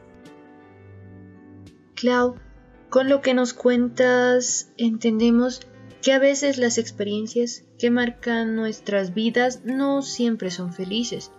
Clau, 1.96 2.36
con 2.90 3.10
lo 3.10 3.22
que 3.22 3.34
nos 3.34 3.54
cuentas 3.54 4.72
entendemos 4.78 5.62
que 6.02 6.14
a 6.14 6.20
veces 6.20 6.58
las 6.58 6.78
experiencias 6.78 7.64
que 7.78 7.92
marcan 7.92 8.56
nuestras 8.56 9.14
vidas 9.14 9.62
no 9.64 10.02
siempre 10.02 10.50
son 10.50 10.74
felices, 10.74 11.32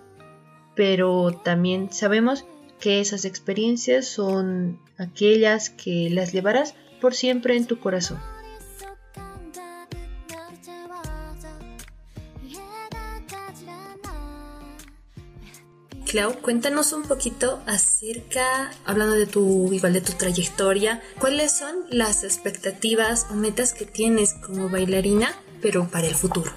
pero 0.77 1.33
también 1.45 1.93
sabemos 1.93 2.47
que 2.81 3.01
esas 3.01 3.25
experiencias 3.25 4.07
son 4.07 4.81
aquellas 4.99 5.71
que 5.71 6.11
las 6.11 6.33
llevarás 6.33 6.75
por 7.01 7.15
siempre 7.15 7.57
en 7.57 7.67
tu 7.67 7.79
corazón. 7.79 8.19
Clau, 16.13 16.35
cuéntanos 16.43 16.93
un 16.93 17.05
poquito 17.05 17.61
acerca, 17.67 18.71
hablando 18.85 19.15
de 19.15 19.25
tu, 19.25 19.73
igual 19.73 19.95
de 19.95 20.03
tu 20.03 20.13
trayectoria, 20.13 21.01
¿cuáles 21.19 21.57
son 21.57 21.75
las 21.89 22.23
expectativas 22.23 23.29
o 23.31 23.35
metas 23.35 23.73
que 23.73 23.87
tienes 23.87 24.35
como 24.35 24.69
bailarina, 24.69 25.35
pero 25.63 25.89
para 25.89 26.07
el 26.07 26.15
futuro? 26.15 26.51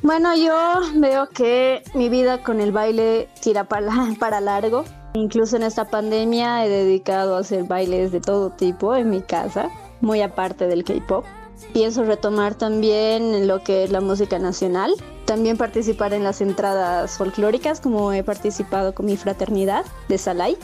Bueno, 0.00 0.36
yo 0.36 0.78
veo 0.94 1.28
que 1.30 1.82
mi 1.94 2.08
vida 2.08 2.44
con 2.44 2.60
el 2.60 2.70
baile 2.70 3.28
tira 3.42 3.64
para, 3.64 3.90
para 4.20 4.40
largo. 4.40 4.84
Incluso 5.14 5.56
en 5.56 5.64
esta 5.64 5.88
pandemia 5.88 6.64
he 6.64 6.68
dedicado 6.68 7.34
a 7.34 7.40
hacer 7.40 7.64
bailes 7.64 8.12
de 8.12 8.20
todo 8.20 8.50
tipo 8.50 8.94
en 8.94 9.10
mi 9.10 9.22
casa, 9.22 9.70
muy 10.02 10.22
aparte 10.22 10.68
del 10.68 10.84
K-pop. 10.84 11.24
Pienso 11.72 12.04
retomar 12.04 12.54
también 12.54 13.48
lo 13.48 13.64
que 13.64 13.82
es 13.82 13.90
la 13.90 14.00
música 14.00 14.38
nacional, 14.38 14.94
también 15.24 15.56
participar 15.56 16.12
en 16.12 16.24
las 16.24 16.40
entradas 16.40 17.16
folclóricas 17.16 17.80
como 17.80 18.12
he 18.12 18.22
participado 18.22 18.94
con 18.94 19.06
mi 19.06 19.16
fraternidad 19.16 19.84
de 20.08 20.18
Salai. 20.18 20.56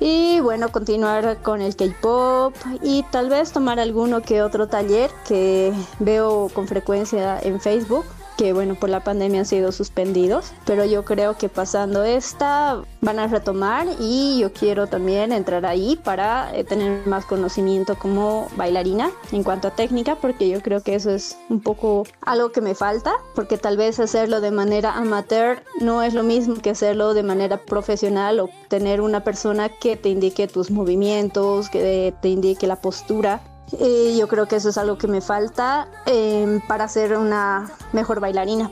Y 0.00 0.38
bueno, 0.40 0.70
continuar 0.70 1.38
con 1.42 1.60
el 1.60 1.74
K-pop 1.74 2.54
y 2.82 3.02
tal 3.10 3.28
vez 3.28 3.50
tomar 3.52 3.80
alguno 3.80 4.22
que 4.22 4.42
otro 4.42 4.68
taller 4.68 5.10
que 5.26 5.72
veo 5.98 6.48
con 6.54 6.68
frecuencia 6.68 7.40
en 7.40 7.60
Facebook 7.60 8.04
que 8.38 8.52
bueno, 8.52 8.76
por 8.76 8.88
la 8.88 9.00
pandemia 9.00 9.40
han 9.40 9.46
sido 9.46 9.72
suspendidos, 9.72 10.52
pero 10.64 10.84
yo 10.84 11.04
creo 11.04 11.36
que 11.36 11.48
pasando 11.48 12.04
esta 12.04 12.80
van 13.00 13.18
a 13.18 13.26
retomar 13.26 13.88
y 13.98 14.38
yo 14.38 14.52
quiero 14.52 14.86
también 14.86 15.32
entrar 15.32 15.66
ahí 15.66 15.98
para 16.04 16.56
eh, 16.56 16.62
tener 16.62 17.04
más 17.08 17.24
conocimiento 17.24 17.98
como 17.98 18.48
bailarina 18.56 19.10
en 19.32 19.42
cuanto 19.42 19.66
a 19.66 19.72
técnica, 19.72 20.14
porque 20.14 20.48
yo 20.48 20.62
creo 20.62 20.80
que 20.82 20.94
eso 20.94 21.10
es 21.10 21.36
un 21.48 21.60
poco 21.60 22.04
algo 22.20 22.52
que 22.52 22.60
me 22.60 22.76
falta, 22.76 23.12
porque 23.34 23.58
tal 23.58 23.76
vez 23.76 23.98
hacerlo 23.98 24.40
de 24.40 24.52
manera 24.52 24.92
amateur 24.92 25.64
no 25.80 26.04
es 26.04 26.14
lo 26.14 26.22
mismo 26.22 26.54
que 26.54 26.70
hacerlo 26.70 27.14
de 27.14 27.24
manera 27.24 27.58
profesional 27.58 28.38
o 28.38 28.48
tener 28.68 29.00
una 29.00 29.24
persona 29.24 29.68
que 29.68 29.96
te 29.96 30.10
indique 30.10 30.46
tus 30.46 30.70
movimientos, 30.70 31.68
que 31.70 32.14
te 32.22 32.28
indique 32.28 32.68
la 32.68 32.76
postura 32.76 33.42
eh, 33.72 34.16
yo 34.18 34.28
creo 34.28 34.46
que 34.46 34.56
eso 34.56 34.70
es 34.70 34.78
algo 34.78 34.98
que 34.98 35.08
me 35.08 35.20
falta 35.20 35.88
eh, 36.06 36.60
para 36.68 36.88
ser 36.88 37.16
una 37.16 37.70
mejor 37.92 38.20
bailarina. 38.20 38.70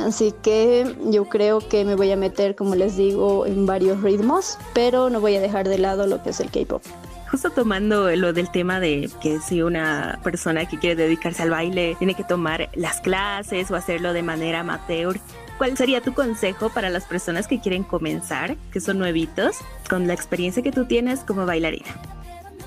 Así 0.00 0.34
que 0.42 0.96
yo 1.06 1.26
creo 1.26 1.60
que 1.60 1.84
me 1.84 1.94
voy 1.94 2.12
a 2.12 2.16
meter, 2.16 2.54
como 2.54 2.74
les 2.74 2.96
digo, 2.96 3.46
en 3.46 3.66
varios 3.66 4.02
ritmos, 4.02 4.58
pero 4.74 5.10
no 5.10 5.20
voy 5.20 5.36
a 5.36 5.40
dejar 5.40 5.68
de 5.68 5.78
lado 5.78 6.06
lo 6.06 6.22
que 6.22 6.30
es 6.30 6.40
el 6.40 6.50
K-pop. 6.50 6.82
Justo 7.30 7.50
tomando 7.50 8.10
lo 8.16 8.32
del 8.32 8.50
tema 8.50 8.80
de 8.80 9.10
que 9.20 9.38
si 9.40 9.60
una 9.60 10.18
persona 10.22 10.66
que 10.66 10.78
quiere 10.78 10.96
dedicarse 10.96 11.42
al 11.42 11.50
baile 11.50 11.94
tiene 11.98 12.14
que 12.14 12.24
tomar 12.24 12.70
las 12.74 13.00
clases 13.00 13.70
o 13.70 13.76
hacerlo 13.76 14.14
de 14.14 14.22
manera 14.22 14.60
amateur, 14.60 15.18
¿cuál 15.58 15.76
sería 15.76 16.00
tu 16.00 16.14
consejo 16.14 16.70
para 16.70 16.88
las 16.88 17.04
personas 17.04 17.46
que 17.46 17.60
quieren 17.60 17.82
comenzar, 17.82 18.56
que 18.72 18.80
son 18.80 18.98
nuevitos, 18.98 19.56
con 19.90 20.06
la 20.06 20.14
experiencia 20.14 20.62
que 20.62 20.72
tú 20.72 20.86
tienes 20.86 21.20
como 21.20 21.44
bailarina? 21.44 22.17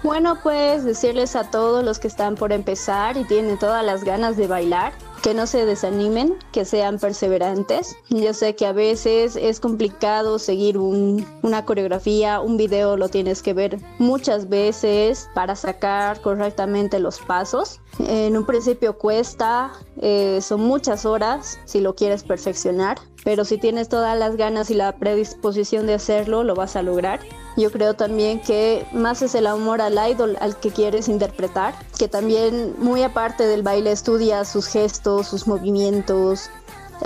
Bueno, 0.03 0.39
pues 0.41 0.83
decirles 0.83 1.35
a 1.35 1.51
todos 1.51 1.83
los 1.83 1.99
que 1.99 2.07
están 2.07 2.35
por 2.35 2.51
empezar 2.51 3.17
y 3.17 3.23
tienen 3.23 3.59
todas 3.59 3.85
las 3.85 4.03
ganas 4.03 4.35
de 4.35 4.47
bailar, 4.47 4.93
que 5.21 5.33
no 5.35 5.45
se 5.45 5.65
desanimen, 5.65 6.35
que 6.51 6.65
sean 6.65 6.97
perseverantes. 6.97 7.95
Yo 8.09 8.33
sé 8.33 8.55
que 8.55 8.65
a 8.65 8.71
veces 8.73 9.35
es 9.35 9.59
complicado 9.59 10.39
seguir 10.39 10.77
un- 10.79 11.25
una 11.43 11.63
coreografía, 11.65 12.39
un 12.39 12.57
video 12.57 12.97
lo 12.97 13.07
tienes 13.09 13.43
que 13.43 13.53
ver 13.53 13.77
muchas 13.99 14.49
veces 14.49 15.29
para 15.35 15.55
sacar 15.55 16.21
correctamente 16.21 16.99
los 16.99 17.19
pasos. 17.19 17.79
En 18.07 18.35
un 18.35 18.45
principio 18.45 18.97
cuesta, 18.97 19.71
eh, 20.01 20.39
son 20.41 20.61
muchas 20.61 21.05
horas 21.05 21.59
si 21.65 21.81
lo 21.81 21.93
quieres 21.93 22.23
perfeccionar, 22.23 22.97
pero 23.23 23.45
si 23.45 23.57
tienes 23.59 23.89
todas 23.89 24.17
las 24.17 24.37
ganas 24.37 24.71
y 24.71 24.73
la 24.73 24.93
predisposición 24.97 25.85
de 25.85 25.93
hacerlo, 25.95 26.43
lo 26.43 26.55
vas 26.55 26.75
a 26.75 26.81
lograr. 26.81 27.19
Yo 27.57 27.69
creo 27.69 27.93
también 27.95 28.39
que 28.41 28.85
más 28.93 29.21
es 29.21 29.35
el 29.35 29.45
amor 29.45 29.81
al 29.81 29.99
idol 30.09 30.37
al 30.39 30.57
que 30.57 30.71
quieres 30.71 31.09
interpretar, 31.09 31.75
que 31.99 32.07
también 32.07 32.75
muy 32.79 33.03
aparte 33.03 33.45
del 33.45 33.61
baile 33.61 33.91
estudia 33.91 34.45
sus 34.45 34.67
gestos, 34.67 35.10
sus 35.23 35.47
movimientos. 35.47 36.49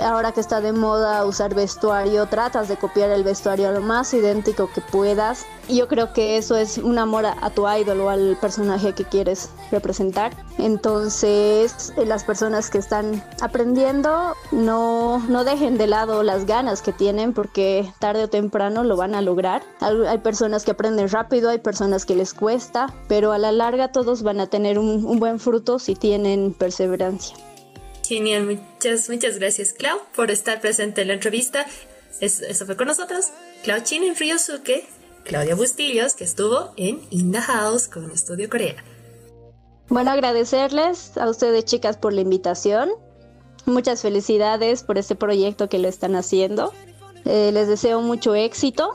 Ahora 0.00 0.32
que 0.32 0.40
está 0.40 0.60
de 0.60 0.72
moda 0.72 1.24
usar 1.24 1.54
vestuario, 1.54 2.26
tratas 2.26 2.68
de 2.68 2.76
copiar 2.76 3.10
el 3.10 3.24
vestuario 3.24 3.72
lo 3.72 3.80
más 3.80 4.12
idéntico 4.12 4.68
que 4.72 4.82
puedas. 4.82 5.46
Y 5.68 5.78
yo 5.78 5.88
creo 5.88 6.12
que 6.12 6.36
eso 6.36 6.56
es 6.56 6.76
un 6.76 6.98
amor 6.98 7.24
a, 7.24 7.50
tu 7.50 7.66
idol 7.66 8.02
o 8.02 8.10
al 8.10 8.36
personaje 8.38 8.92
que 8.92 9.04
quieres 9.04 9.48
representar. 9.70 10.32
Entonces, 10.58 11.94
las 11.96 12.24
personas 12.24 12.68
que 12.68 12.78
están 12.78 13.24
aprendiendo, 13.40 14.34
no, 14.52 15.18
no 15.28 15.44
dejen 15.44 15.78
de 15.78 15.86
lado 15.86 16.22
las 16.22 16.44
ganas 16.44 16.82
que 16.82 16.92
tienen 16.92 17.32
porque 17.32 17.90
tarde 17.98 18.24
o 18.24 18.28
temprano 18.28 18.84
lo 18.84 18.96
van 18.96 19.14
a 19.14 19.22
lograr. 19.22 19.62
Hay, 19.80 20.18
personas 20.18 20.64
que 20.64 20.72
aprenden 20.72 21.08
rápido, 21.08 21.48
hay 21.48 21.58
personas 21.58 22.04
que 22.04 22.16
les 22.16 22.34
cuesta, 22.34 22.92
pero 23.08 23.32
a 23.32 23.38
la 23.38 23.50
larga 23.50 23.92
todos 23.92 24.22
van 24.22 24.40
a 24.40 24.46
tener 24.46 24.78
un 24.78 25.18
buen 25.18 25.40
fruto 25.40 25.78
si 25.78 25.94
tienen 25.94 26.52
perseverancia. 26.52 27.45
Genial, 28.06 28.46
muchas, 28.46 29.08
muchas 29.08 29.38
gracias 29.38 29.72
Clau 29.72 29.98
por 30.14 30.30
estar 30.30 30.60
presente 30.60 31.02
en 31.02 31.08
la 31.08 31.14
entrevista. 31.14 31.66
Es- 32.20 32.40
eso 32.40 32.66
fue 32.66 32.76
con 32.76 32.86
nosotros, 32.86 33.26
Clau 33.64 33.82
Chin 33.82 34.02
en 34.04 34.14
Ryosuke, 34.14 34.86
Claudia 35.24 35.54
Bustillos, 35.56 36.14
que 36.14 36.24
estuvo 36.24 36.72
en 36.76 37.00
In 37.10 37.32
House 37.34 37.88
con 37.88 38.10
Estudio 38.12 38.48
Corea. 38.48 38.76
Bueno, 39.88 40.10
agradecerles 40.12 41.16
a 41.16 41.28
ustedes 41.28 41.64
chicas 41.64 41.96
por 41.96 42.12
la 42.12 42.20
invitación. 42.20 42.90
Muchas 43.66 44.02
felicidades 44.02 44.82
por 44.84 44.98
este 44.98 45.16
proyecto 45.16 45.68
que 45.68 45.78
lo 45.78 45.88
están 45.88 46.14
haciendo. 46.14 46.72
Eh, 47.24 47.50
les 47.52 47.66
deseo 47.66 48.00
mucho 48.00 48.34
éxito. 48.36 48.92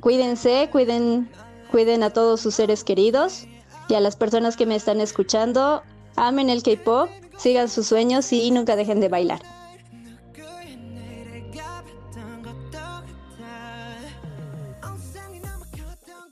Cuídense, 0.00 0.68
cuiden, 0.72 1.30
cuiden 1.70 2.02
a 2.02 2.10
todos 2.10 2.40
sus 2.40 2.54
seres 2.56 2.82
queridos 2.82 3.44
y 3.88 3.94
a 3.94 4.00
las 4.00 4.16
personas 4.16 4.56
que 4.56 4.66
me 4.66 4.74
están 4.74 5.00
escuchando. 5.00 5.82
Amen 6.16 6.50
el 6.50 6.62
K-pop, 6.64 7.08
sigan 7.40 7.68
sus 7.68 7.86
sueños 7.86 8.32
y 8.32 8.50
nunca 8.50 8.76
dejen 8.76 9.00
de 9.00 9.08
bailar. 9.08 9.40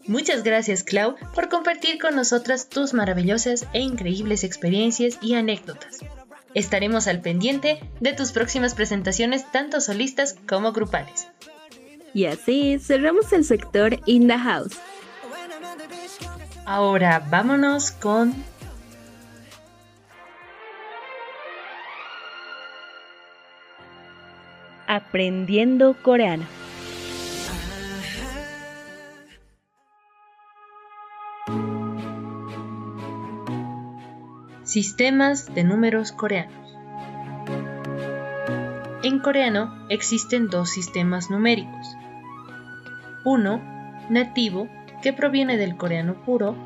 Muchas 0.06 0.42
gracias 0.42 0.84
Clau 0.84 1.16
por 1.34 1.50
compartir 1.50 2.00
con 2.00 2.16
nosotras 2.16 2.70
tus 2.70 2.94
maravillosas 2.94 3.66
e 3.74 3.80
increíbles 3.80 4.42
experiencias 4.42 5.18
y 5.20 5.34
anécdotas. 5.34 5.98
Estaremos 6.54 7.06
al 7.08 7.20
pendiente 7.20 7.78
de 8.00 8.14
tus 8.14 8.32
próximas 8.32 8.74
presentaciones 8.74 9.50
tanto 9.52 9.82
solistas 9.82 10.36
como 10.48 10.72
grupales. 10.72 11.28
Y 12.14 12.24
así 12.24 12.78
cerramos 12.78 13.32
el 13.34 13.44
sector 13.44 14.00
In 14.06 14.28
the 14.28 14.38
House. 14.38 14.78
Ahora 16.64 17.22
vámonos 17.30 17.90
con 17.90 18.34
Aprendiendo 24.90 25.94
coreano. 26.02 26.46
Sistemas 34.62 35.54
de 35.54 35.64
números 35.64 36.12
coreanos. 36.12 36.54
En 39.02 39.18
coreano 39.18 39.86
existen 39.90 40.48
dos 40.48 40.70
sistemas 40.70 41.28
numéricos. 41.28 41.94
Uno 43.26 43.60
nativo 44.08 44.70
que 45.02 45.12
proviene 45.12 45.58
del 45.58 45.76
coreano 45.76 46.14
puro, 46.24 46.56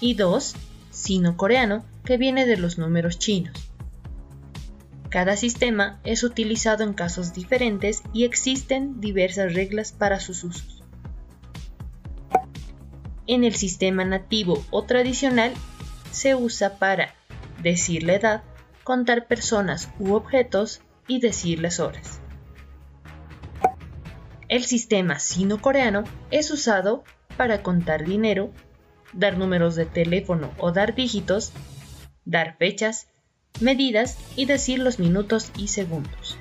y 0.00 0.14
2, 0.14 0.56
sino-coreano, 0.90 1.84
que 2.04 2.16
viene 2.16 2.44
de 2.44 2.56
los 2.56 2.76
números 2.76 3.20
chinos. 3.20 3.65
Cada 5.16 5.38
sistema 5.38 5.98
es 6.04 6.24
utilizado 6.24 6.84
en 6.84 6.92
casos 6.92 7.32
diferentes 7.32 8.02
y 8.12 8.24
existen 8.24 9.00
diversas 9.00 9.54
reglas 9.54 9.92
para 9.92 10.20
sus 10.20 10.44
usos. 10.44 10.82
En 13.26 13.42
el 13.42 13.54
sistema 13.54 14.04
nativo 14.04 14.62
o 14.68 14.82
tradicional 14.82 15.54
se 16.10 16.34
usa 16.34 16.78
para 16.78 17.14
decir 17.62 18.02
la 18.02 18.12
edad, 18.12 18.44
contar 18.84 19.26
personas 19.26 19.88
u 19.98 20.12
objetos 20.12 20.82
y 21.08 21.18
decir 21.18 21.60
las 21.60 21.80
horas. 21.80 22.20
El 24.48 24.64
sistema 24.64 25.18
sino-coreano 25.18 26.04
es 26.30 26.50
usado 26.50 27.04
para 27.38 27.62
contar 27.62 28.04
dinero, 28.04 28.50
dar 29.14 29.38
números 29.38 29.76
de 29.76 29.86
teléfono 29.86 30.50
o 30.58 30.72
dar 30.72 30.94
dígitos, 30.94 31.54
dar 32.26 32.58
fechas, 32.58 33.08
medidas 33.60 34.18
y 34.36 34.46
decir 34.46 34.78
los 34.78 34.98
minutos 34.98 35.50
y 35.56 35.68
segundos. 35.68 36.36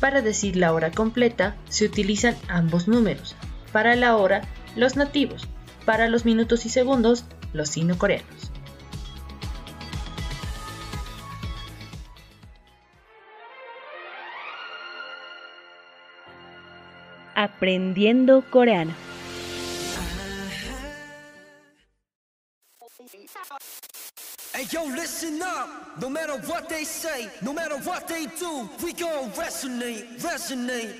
Para 0.00 0.20
decir 0.20 0.56
la 0.56 0.72
hora 0.74 0.90
completa 0.90 1.56
se 1.68 1.86
utilizan 1.86 2.36
ambos 2.48 2.88
números. 2.88 3.36
Para 3.72 3.96
la 3.96 4.16
hora, 4.16 4.42
los 4.76 4.96
nativos. 4.96 5.48
Para 5.84 6.08
los 6.08 6.24
minutos 6.24 6.66
y 6.66 6.68
segundos, 6.68 7.24
los 7.52 7.70
sino-coreanos. 7.70 8.50
Aprendiendo 17.34 18.44
coreano. 18.50 18.92
Hey 24.63 24.65
yo, 24.71 24.83
listen 24.85 25.41
up. 25.41 25.69
No 26.01 26.09
matter 26.09 26.37
what 26.47 26.67
they 26.69 26.83
say, 26.83 27.29
no 27.41 27.53
matter 27.53 27.77
what 27.79 28.07
they 28.07 28.25
do, 28.25 28.67
we 28.83 28.93
gon' 28.93 29.31
resonate, 29.31 30.05
resonate. 30.23 30.95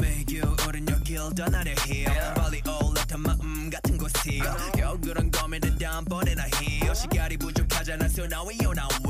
매일 0.00 0.42
오른 0.66 0.88
여길 0.88 1.18
떠나려 1.36 1.72
해 1.86 2.04
빨리 2.34 2.62
올라탄 2.66 3.20
마음 3.20 3.70
같은 3.70 3.98
곳에 3.98 4.38
겨우 4.76 4.98
그런 5.00 5.30
고민은 5.30 5.78
다음번에나 5.78 6.44
해 6.44 6.94
시간이 6.94 7.36
부족하잖아 7.36 8.06
so 8.06 8.24
now 8.24 8.46
we 8.48 8.56
on 8.66 8.78
our 8.78 8.88
way 9.06 9.09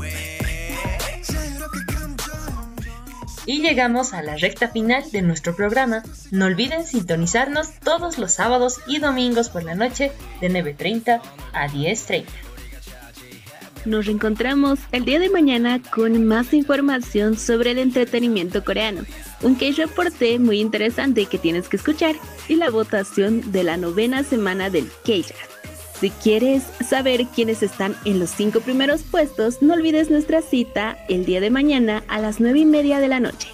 Y 3.44 3.60
llegamos 3.60 4.12
a 4.12 4.22
la 4.22 4.36
recta 4.36 4.68
final 4.68 5.04
de 5.10 5.22
nuestro 5.22 5.56
programa. 5.56 6.02
No 6.30 6.46
olviden 6.46 6.86
sintonizarnos 6.86 7.72
todos 7.80 8.18
los 8.18 8.32
sábados 8.32 8.80
y 8.86 8.98
domingos 8.98 9.48
por 9.48 9.64
la 9.64 9.74
noche 9.74 10.12
de 10.40 10.50
9.30 10.50 11.20
a 11.52 11.68
10.30. 11.68 12.24
Nos 13.84 14.06
reencontramos 14.06 14.78
el 14.92 15.04
día 15.04 15.18
de 15.18 15.28
mañana 15.28 15.80
con 15.82 16.24
más 16.24 16.54
información 16.54 17.36
sobre 17.36 17.72
el 17.72 17.78
entretenimiento 17.78 18.64
coreano, 18.64 19.02
un 19.42 19.54
case 19.56 19.86
reporte 19.86 20.38
muy 20.38 20.60
interesante 20.60 21.26
que 21.26 21.38
tienes 21.38 21.68
que 21.68 21.78
escuchar 21.78 22.14
y 22.48 22.54
la 22.54 22.70
votación 22.70 23.50
de 23.50 23.64
la 23.64 23.76
novena 23.76 24.22
semana 24.22 24.70
del 24.70 24.86
K-Rap. 25.04 25.71
Si 26.02 26.10
quieres 26.10 26.64
saber 26.84 27.26
quiénes 27.26 27.62
están 27.62 27.94
en 28.04 28.18
los 28.18 28.30
cinco 28.30 28.60
primeros 28.60 29.04
puestos, 29.04 29.62
no 29.62 29.74
olvides 29.74 30.10
nuestra 30.10 30.42
cita 30.42 30.98
el 31.08 31.24
día 31.24 31.40
de 31.40 31.48
mañana 31.48 32.02
a 32.08 32.18
las 32.18 32.40
9 32.40 32.58
y 32.58 32.64
media 32.64 32.98
de 32.98 33.06
la 33.06 33.20
noche. 33.20 33.46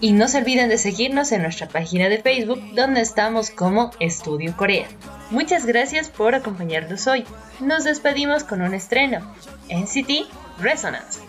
Y 0.00 0.10
no 0.10 0.26
se 0.26 0.38
olviden 0.38 0.70
de 0.70 0.76
seguirnos 0.76 1.30
en 1.30 1.42
nuestra 1.42 1.68
página 1.68 2.08
de 2.08 2.20
Facebook 2.20 2.60
donde 2.74 3.00
estamos 3.00 3.50
como 3.50 3.92
Estudio 4.00 4.56
Corea. 4.56 4.88
Muchas 5.30 5.64
gracias 5.64 6.10
por 6.10 6.34
acompañarnos 6.34 7.06
hoy. 7.06 7.22
Nos 7.60 7.84
despedimos 7.84 8.42
con 8.42 8.60
un 8.60 8.74
estreno. 8.74 9.20
NCT 9.70 10.26
Resonance. 10.58 11.20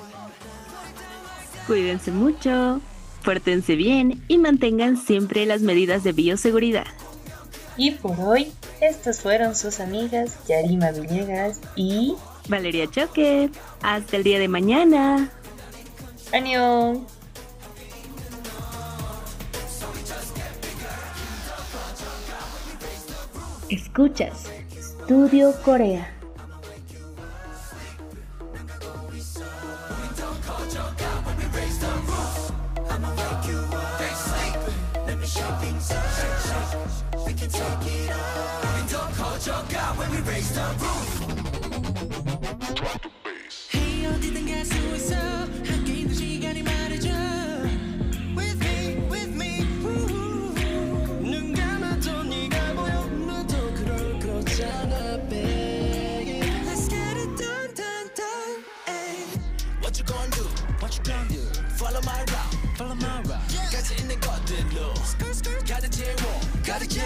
Cuídense 1.68 2.10
mucho, 2.10 2.82
pórtense 3.24 3.76
bien 3.76 4.24
y 4.28 4.40
mantengan 4.40 4.98
siempre 4.98 5.46
las 5.46 5.62
medidas 5.62 6.04
de 6.04 6.12
bioseguridad. 6.12 6.88
Y 7.76 7.92
por 7.92 8.20
hoy, 8.20 8.52
estas 8.82 9.22
fueron 9.22 9.56
sus 9.56 9.80
amigas 9.80 10.38
Yarima 10.48 10.92
Villegas 10.92 11.60
y 11.76 12.16
Valeria 12.48 12.90
Choque, 12.90 13.50
hasta 13.82 14.18
el 14.18 14.24
día 14.24 14.40
de 14.40 14.48
mañana. 14.48 15.30
Anión. 16.32 17.06
Escuchas 23.70 24.46
Estudio 24.76 25.54
Corea. 25.64 26.13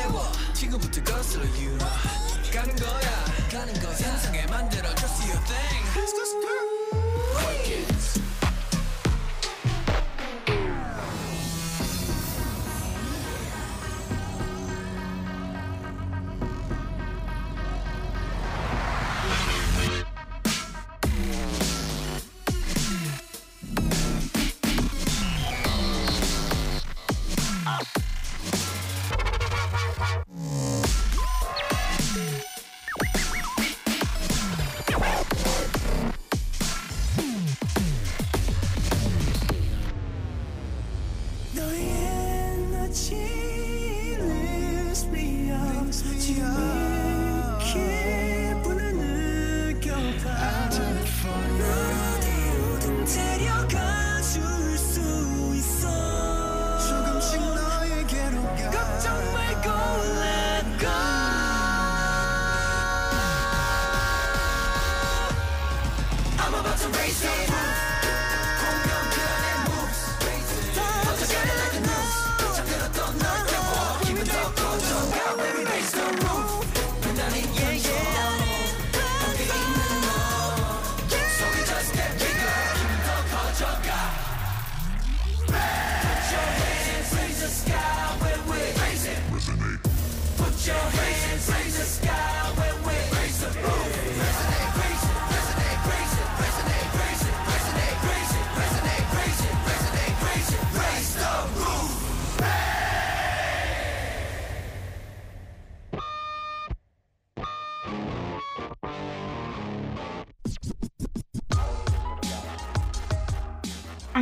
가득 0.08 0.14
채워 0.14 0.32
지금부터 0.54 1.04
거슬러 1.04 1.44
you. 1.58 1.78
가는 2.54 2.76
거야, 2.76 3.26
가는 3.52 3.74
거야. 3.82 3.96
상상에 3.96 4.46
만들어 4.48 4.88
just 4.96 5.24
your 5.30 5.40
thing 5.46 6.27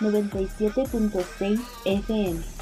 97.6 0.00 1.60
FM. 1.84 2.59